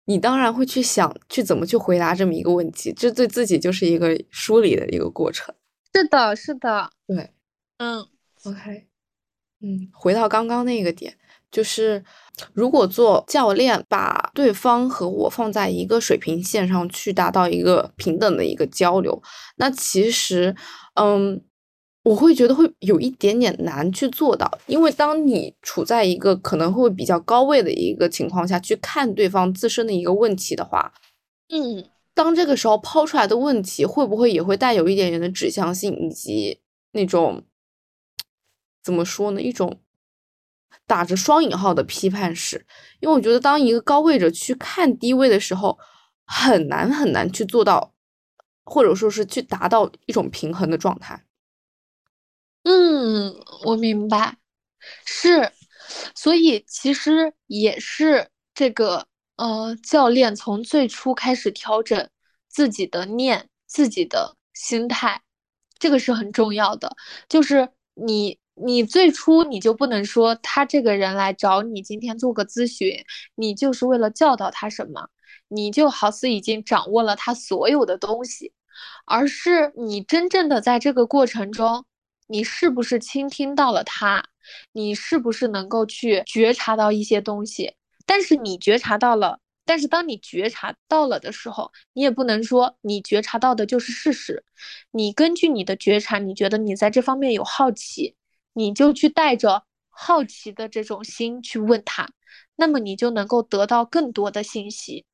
[0.06, 5.54] 你当然会去想去怎么去回答这么一个问题，这对自己就是一个梳理的一个过程。
[5.94, 7.30] 是的，是的，对。
[7.78, 8.06] 嗯
[8.44, 8.86] ，OK，
[9.60, 11.16] 嗯，回到刚刚那个点，
[11.50, 12.04] 就是
[12.52, 19.20] 如果做教练，把对方和我放在一个水平线上去达到一个平等的一个交流，
[19.56, 20.54] 那其实，
[20.94, 21.42] 嗯，
[22.04, 30.94] 我会觉得会有一点点难去做到，因为当你处在一个可能会比较高位的一个情况下去看对方自身的一个问题的话，
[31.48, 31.84] 嗯，
[32.14, 36.60] 当这个时候抛出来的问题会不会也会带有一点点的指向性以及
[36.92, 37.42] 那种。
[38.82, 39.40] 怎么说呢？
[39.40, 39.80] 一种
[40.86, 42.66] 打着双引号的批判式，
[43.00, 45.78] 因为我觉得当一个高位者去看低位的时候，
[46.26, 47.94] 很难很难去做到，
[48.62, 51.24] 或者说是去达到一种平衡的状态。
[52.64, 53.34] 嗯，
[53.64, 54.36] 我明白，
[55.06, 55.52] 是，
[56.14, 59.06] 所以其实也是这个
[59.36, 62.08] 呃，教练从最初开始调整
[62.48, 65.22] 自己的念、自己的心态，
[65.78, 66.96] 这个是很重要的，
[67.28, 68.38] 就是你。
[68.56, 73.04] 你最初你就不能说他这个人来找你今天做个咨询，
[73.34, 75.08] 你就是为了教导他什么，
[75.48, 78.52] 你就好似已经掌握了他所有的东西，
[79.06, 81.84] 而是你真正的在这个过程中，
[82.26, 84.24] 你是不是倾听到了他？
[84.72, 87.74] 你是不是能够去觉察到一些东西？
[88.06, 94.44] 但是你觉察到了，但是当你觉察到了的时候，你也不能说你觉察到的就是事实。
[94.90, 98.14] 你根据你的觉察，你觉得你在这方面有好奇，
[98.52, 102.10] 你就去带着好奇的这种心去问他，
[102.56, 105.06] 那么你就能够得到更多的信息。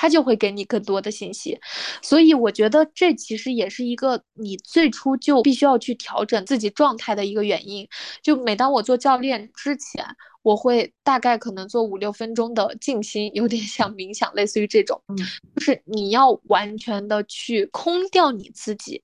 [0.00, 1.58] 他就会给你更多的信息，
[2.00, 7.84] 所以我觉得这其实也是一个你最初就必须要去调整自己状态的一个原因。
[8.22, 10.06] 就每当我做教练之前，
[10.42, 15.02] 我会大概可能做五六分钟的静心，有点像冥想，类似于这种，
[15.56, 19.02] 就是你要完全的去空掉你自己。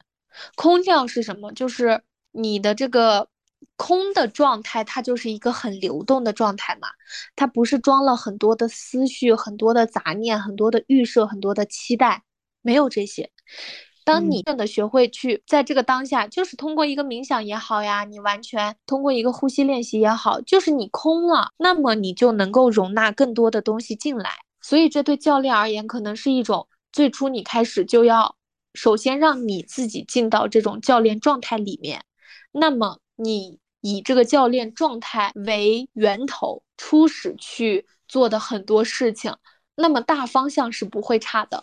[0.54, 1.50] 空掉是什么？
[1.50, 3.28] 就是你的这个。
[3.76, 6.88] 空的状态，它就是一个很流动的状态嘛，
[7.36, 12.22] 它不是装了很多的思绪、很多的杂念、很多的预设、很多的期待，
[12.62, 13.30] 没有这些。
[14.04, 24.30] 当你真的学会去在这个当下，就是通过一个冥想也好呀，你完全通过一个呼吸练习也好，就是你空了，那么你就能够容纳更多的东西进来。
[24.60, 28.36] 所以这对教练而言，可能是一种最初你开始就要
[28.74, 32.04] 首先让你自己进到这种教练状态里面，
[32.52, 32.98] 那么。
[33.16, 39.34] 你以这个教练状态为源头，初始去做的很多事情，
[39.76, 41.62] 那么大方向是不会差的。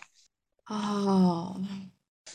[0.68, 1.60] 哦，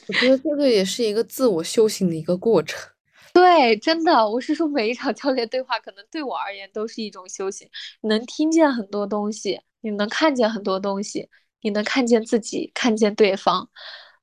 [0.09, 2.91] 我觉得这个也是一个自我修行的一个过程。
[3.33, 7.69] 对，真的，我是说每一场教练对话，可能对我而言都是一种修行。
[8.03, 11.29] 能听见很多东西，你能看见很多东西，
[11.61, 13.69] 你能看见自己，看见对方，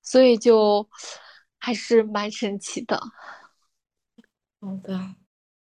[0.02, 0.88] 所以就
[1.60, 3.00] 还是蛮神奇的。
[4.64, 4.98] 好的，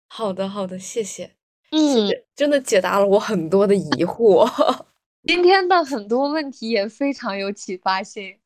[0.09, 1.35] 好的，好的，谢谢。
[1.69, 4.49] 嗯，真的解答了我很多的疑惑。
[5.27, 8.39] 今天的很多问题也非常有启发性。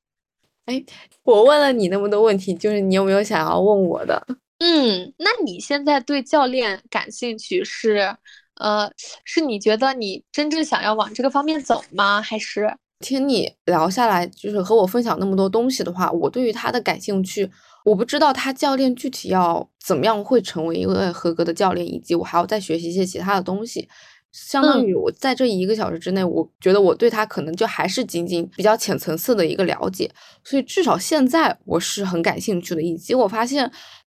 [0.66, 0.84] 哎，
[1.24, 4.22] 我问了你那么多问题，就是你有没有想要问我的？
[4.60, 8.18] 嗯，那你现在对教练感兴趣是，
[8.56, 8.92] 呃，
[9.24, 12.22] 是你觉得你真正想要往这个方面走吗？
[12.22, 17.50] 还是听你聊下来，就是和我分享那么多东西的话，我对于他的感兴趣。
[17.84, 23.90] 我不知道他教练具体要怎么样会成为一个合格的教练，以及我还要再学习一些其他的东西。
[24.32, 30.10] 相当于我在这一个小时之内，我觉得我对他可能就还是仅仅比较浅层次的一个了解。
[30.44, 33.70] 所以至少现在我是很感兴趣的，以及我发现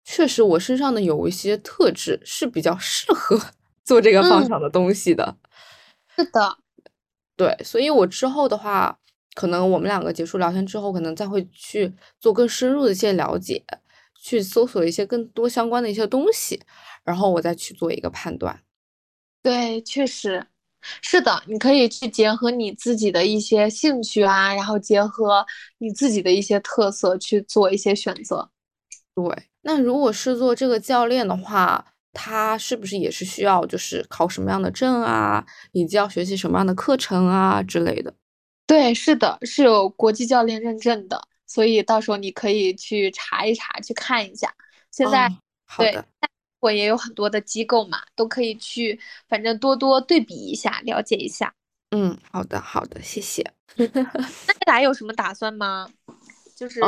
[0.04, 3.40] 确实我身上的有一些特质是比较适合
[3.84, 5.38] 做这个方向的东西的。
[6.16, 6.58] 是的，
[7.36, 9.00] 对，所以我之后的话。
[9.34, 13.64] 可能我们两个结束聊天之后，可能再会去做更深入的一些了解，
[14.22, 16.62] 去搜索一些更多相关的一些东西，
[17.04, 18.62] 然后我再去做一个判断。
[19.42, 20.46] 对，确实
[21.02, 25.46] 是的，你可以去结合你自己的一些兴趣啊，然后结合
[25.80, 28.50] 你自己的一些特色去做一些选择。
[29.16, 29.24] 对，
[29.62, 38.14] 那如果是做这个教练的话，他是不是也是需要就是考什么样的证啊，以及要学习什么样的课程啊之类的？
[38.74, 44.52] 对，是的，是有国际教练认证的，所以到时候你可以去查一查，去看一下。
[44.90, 45.30] 现在，
[45.78, 46.04] 对，
[46.60, 49.00] 我也有很多的机构嘛，都可以去，
[49.30, 51.54] 反正多多对比一下，了解一下。
[51.92, 53.54] 嗯，好的，好的，谢谢。
[53.78, 55.88] 那你来有什么打算吗？
[56.58, 56.80] 就是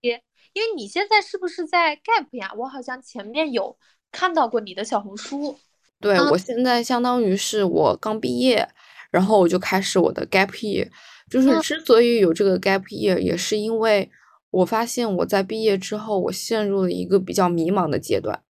[0.00, 0.22] 接，
[0.54, 2.50] 因为你现在是不是在 Gap 呀？
[2.56, 3.76] 我好像前面有
[4.10, 5.58] 看到过你的小红书。
[6.00, 8.66] 对，我现在相当于是我刚毕业。
[9.10, 10.86] 然后我就开始我的 gap year，
[11.30, 14.10] 就是之所以有这个 gap year，也是因为
[14.50, 18.42] 我发现我在毕业之后，我陷入了一个比较迷茫的阶段。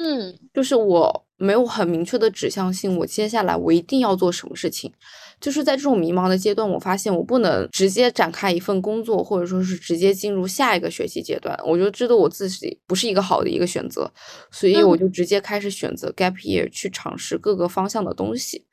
[0.00, 4.92] 嗯，就是我没有很明确的指向性，我接下来我一定要做什么事情。
[5.40, 11.58] 就是在这种迷茫的阶段，我发现我不能直接展开一份工作，或者说是直接进入下一个学习阶段。
[11.64, 14.12] 我就知道我自己不是一个好的一个选择，
[14.52, 18.66] 所以我就直接开始选择 gap year 去尝试各个方向的东西。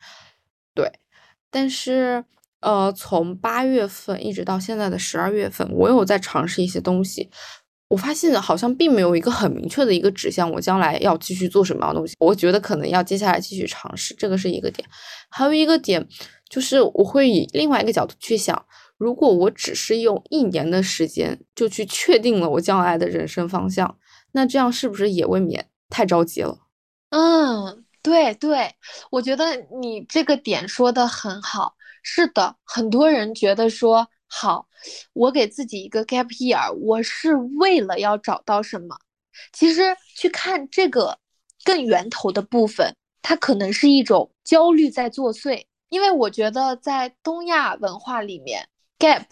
[0.76, 0.92] 对。
[1.50, 2.24] 但是，
[2.66, 7.30] 呃，从八月份一直到现在的十二月份，我有在尝试一些东西。
[7.90, 12.16] 我发现好像并没有一个很明确的一个指向，我将来要继续做什么样的东西。
[12.18, 14.90] 我觉得可能要接下来继续尝试，这个是一个点。
[15.30, 16.08] 还有一个点
[16.50, 18.66] 就是，我会以另外一个角度去想：
[18.98, 23.96] 如果我只是用一年的时间就去确定了我将来的人生方向，
[24.32, 26.58] 那这样是不是也未免太着急了？
[27.12, 27.84] 嗯。
[28.02, 28.72] 对对，
[29.10, 31.75] 我觉得你这个点说的很好。
[32.08, 34.68] 是的，很多人觉得说好，
[35.14, 38.96] 我给自己一个 gap year，我是为了要找到什么？
[39.52, 41.18] 其实去看这个
[41.64, 45.66] 更源头的部分，它可能是一种焦虑在作祟。
[45.90, 48.68] 因为我觉得在东亚文化里面
[49.00, 49.26] ，gap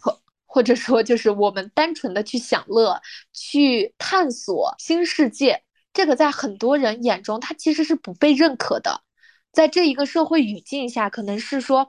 [0.47, 2.99] 或者说就是我们单纯的去享乐、
[3.33, 5.61] 去探索新世界，
[5.93, 9.03] 这个在很多人眼中，它其实是不被认可的。
[9.53, 11.88] 在这一个社会语境下，可能是说，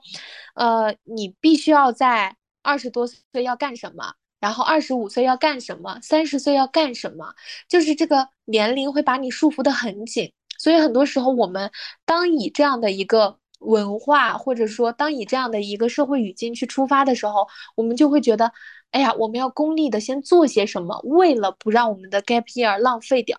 [0.54, 7.34] 呃，你必须要在二十多岁要干什么，然后二十五岁要干什么，三十岁要干什么，
[7.68, 10.30] 就是这个年龄会把你束缚的很紧。
[10.58, 11.70] 所以很多时候，我们
[12.04, 18.52] 当以这样的一个文化，或者说当以这样的一个社会语境去出发的时候，我们就会觉得，
[18.90, 23.38] 哎呀，我们要功利的先做些什么，为了不让我们的 gap year 浪费掉。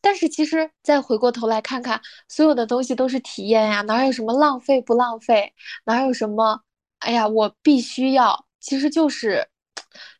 [0.00, 5.52] 但是其实再回过头来看看，所有的东西都是体验呀，哪有什么浪费不浪费，
[5.84, 6.60] 哪有什么，
[7.00, 9.48] 哎呀，我必须要，其实就是，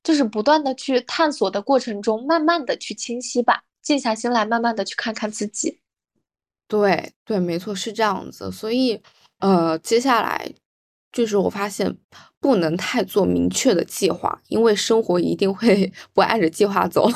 [0.02, 5.80] 就是不断的去探索的过程中，慢慢的去清晰吧，静下心来，慢慢的去看看自己。
[6.68, 8.50] 对对，没错，是这样子。
[8.50, 9.00] 所以，
[9.38, 10.52] 呃，接下来
[11.12, 11.96] 就是我发现
[12.40, 17.08] 不能太做明确的计划，因为生活一定会 不按着计划走。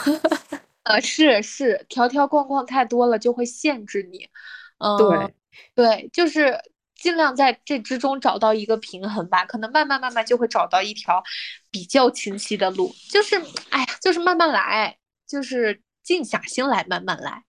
[0.84, 4.26] 呃，是是，条条框框太多了，就会限制你。
[4.78, 5.34] 嗯，对
[5.74, 6.58] 对，就是
[6.94, 9.44] 尽量在这之中找到一个平衡吧。
[9.44, 11.22] 可能慢慢慢慢就会找到一条
[11.70, 12.94] 比较清晰的路。
[13.10, 13.36] 就是，
[13.68, 14.96] 哎呀，就是慢慢来，
[15.28, 17.44] 就是静下心来慢慢来。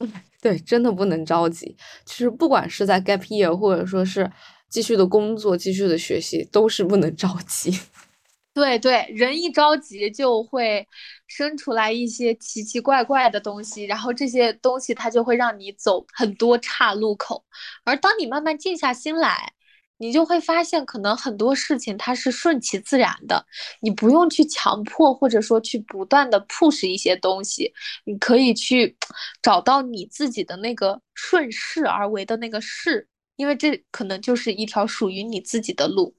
[0.40, 1.76] 对，真的不能着急。
[2.06, 4.28] 其实不管是在 gap year，或者说是
[4.68, 7.78] 继续的工作、继续的学习，都是不能着急。
[8.54, 10.86] 对对，人一着急就会
[11.34, 17.44] 生出来一些奇奇怪怪的东西，然后这些东西它就会让你走很多岔路口。
[17.84, 19.52] 而当你慢慢静下心来，
[19.96, 23.46] 你就会发现，可能很多事情它是顺其自然的，
[23.80, 27.72] 你不用去强迫，或者说去不断的 push 一些东西，
[28.04, 28.96] 你可以去
[29.40, 36.14] 找到你自己的那个顺势而为的那个势，因为这可能就是一条属于你自己的路。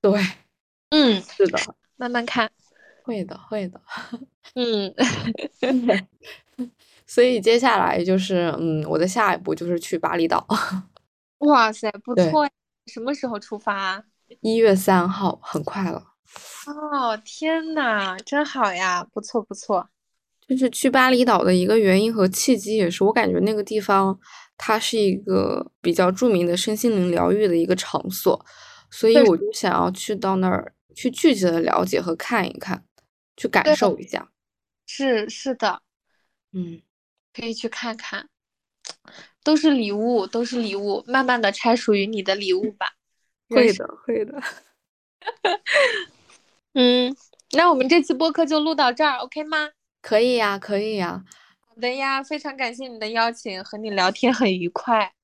[0.00, 0.20] 对。
[0.92, 1.56] 嗯，是的，
[1.94, 2.50] 慢慢看，
[3.04, 3.80] 会的，会的，
[4.54, 4.92] 嗯，
[7.06, 10.46] 所以接下来就是，嗯，我的下一步就是去巴厘岛。
[11.38, 12.50] 哇塞，不错呀！
[12.86, 14.04] 什么时候出发？
[14.40, 16.02] 一月三号，很快了。
[16.66, 19.06] 哦，天呐，真好呀！
[19.12, 19.88] 不错，不错。
[20.46, 24.18] 就是去巴厘岛的一个原因和契机，也是我感觉那个地方
[24.58, 28.44] 它是一个比较著名的身心灵疗愈的一个场所，
[28.90, 30.74] 所以我就想要去到那儿。
[30.92, 32.82] 去具体的了解和看一看，
[33.40, 34.30] 去感受一下，
[34.84, 35.80] 是是的，
[36.52, 36.82] 嗯，
[37.32, 38.28] 可以去看看，
[39.42, 42.86] 都是礼物，都是礼物，慢慢的拆属于你的礼物吧。
[43.48, 44.42] 会的，会的。
[46.74, 47.16] 嗯，
[47.52, 49.70] 那我们这期播客就录到这儿，OK 吗？
[50.02, 51.24] 可以呀，可以呀。
[51.66, 55.14] 好的呀，非常感谢你的邀请，和你聊天很愉快，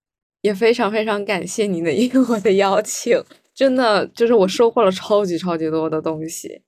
[0.40, 3.22] 也非常非常感谢你的应我的邀请。
[3.54, 6.62] 真的就是我收获了超级超级多的东西，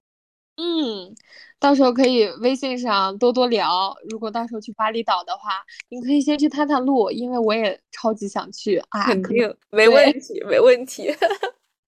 [0.57, 1.15] 嗯，
[1.61, 3.95] 到时候可以微信上多多聊。
[4.09, 9.05] 如果到时候去巴厘岛的话，你可以先去探探路，因为我也超级想去啊。
[9.05, 11.13] 肯定没问题，没问题，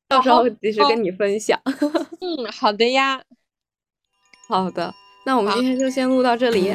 [0.08, 1.60] 到时候及时跟你分享。
[1.64, 3.22] 嗯，好的呀，
[4.48, 4.92] 好的，
[5.24, 6.70] 那我们今天就先录到这里。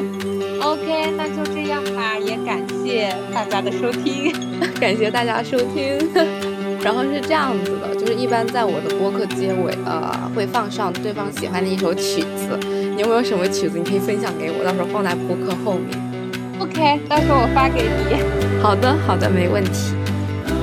[0.62, 4.32] OK，那就这样吧，也感谢大家的收听，
[4.80, 6.55] 感谢大家收听。
[6.86, 12.56] 然后是这样子的，就是一般在我的播客结尾，呃，会放上对方喜欢的一首曲子。
[12.94, 15.98] 你有没有什么曲子，你可以分享给我，到时候放在播客后面。
[16.60, 18.62] OK，到时候我发给你。
[18.62, 19.96] 好的，好的，没问题。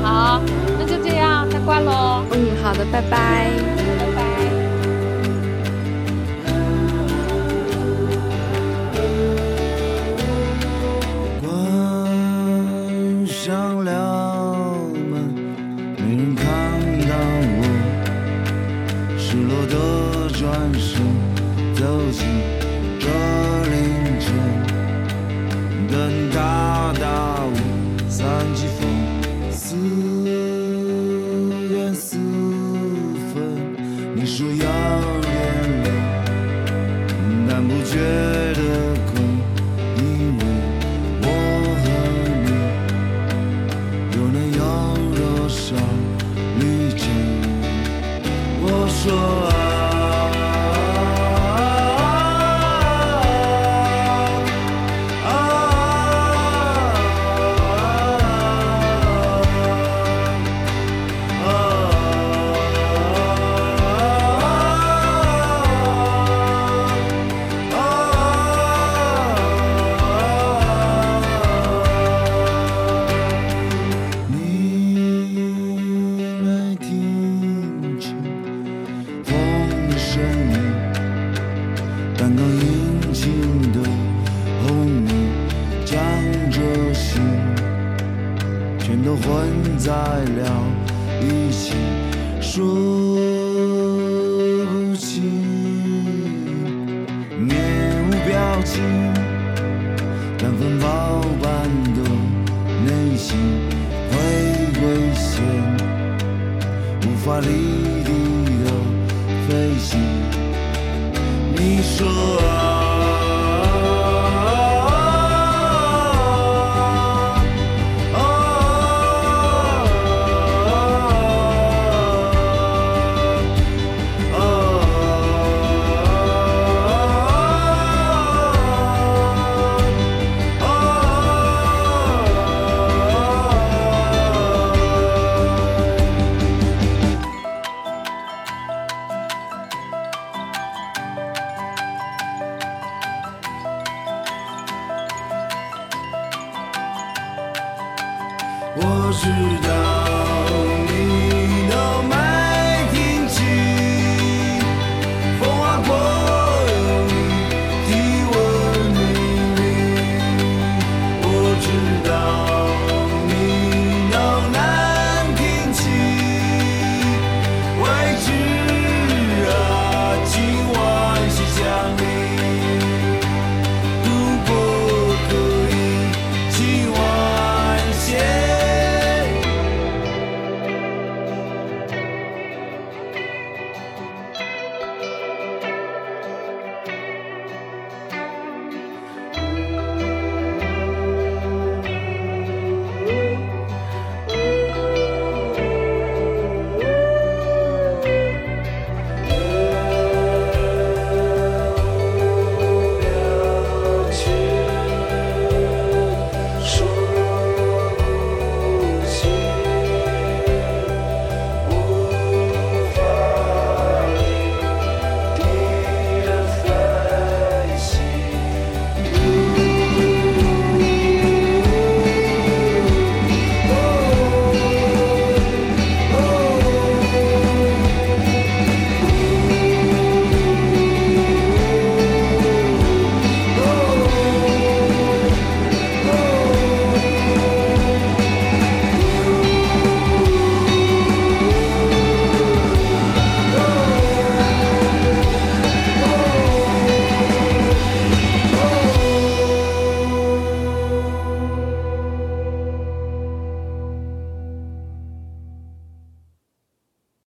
[0.01, 0.41] 好，
[0.79, 2.23] 那就这样，那挂喽。
[2.31, 3.09] 嗯，好的，拜拜。
[3.11, 3.82] 拜拜。
[21.83, 22.25] 走进
[22.97, 23.07] 这
[23.65, 24.33] 凌晨
[25.89, 28.52] 的大大无三。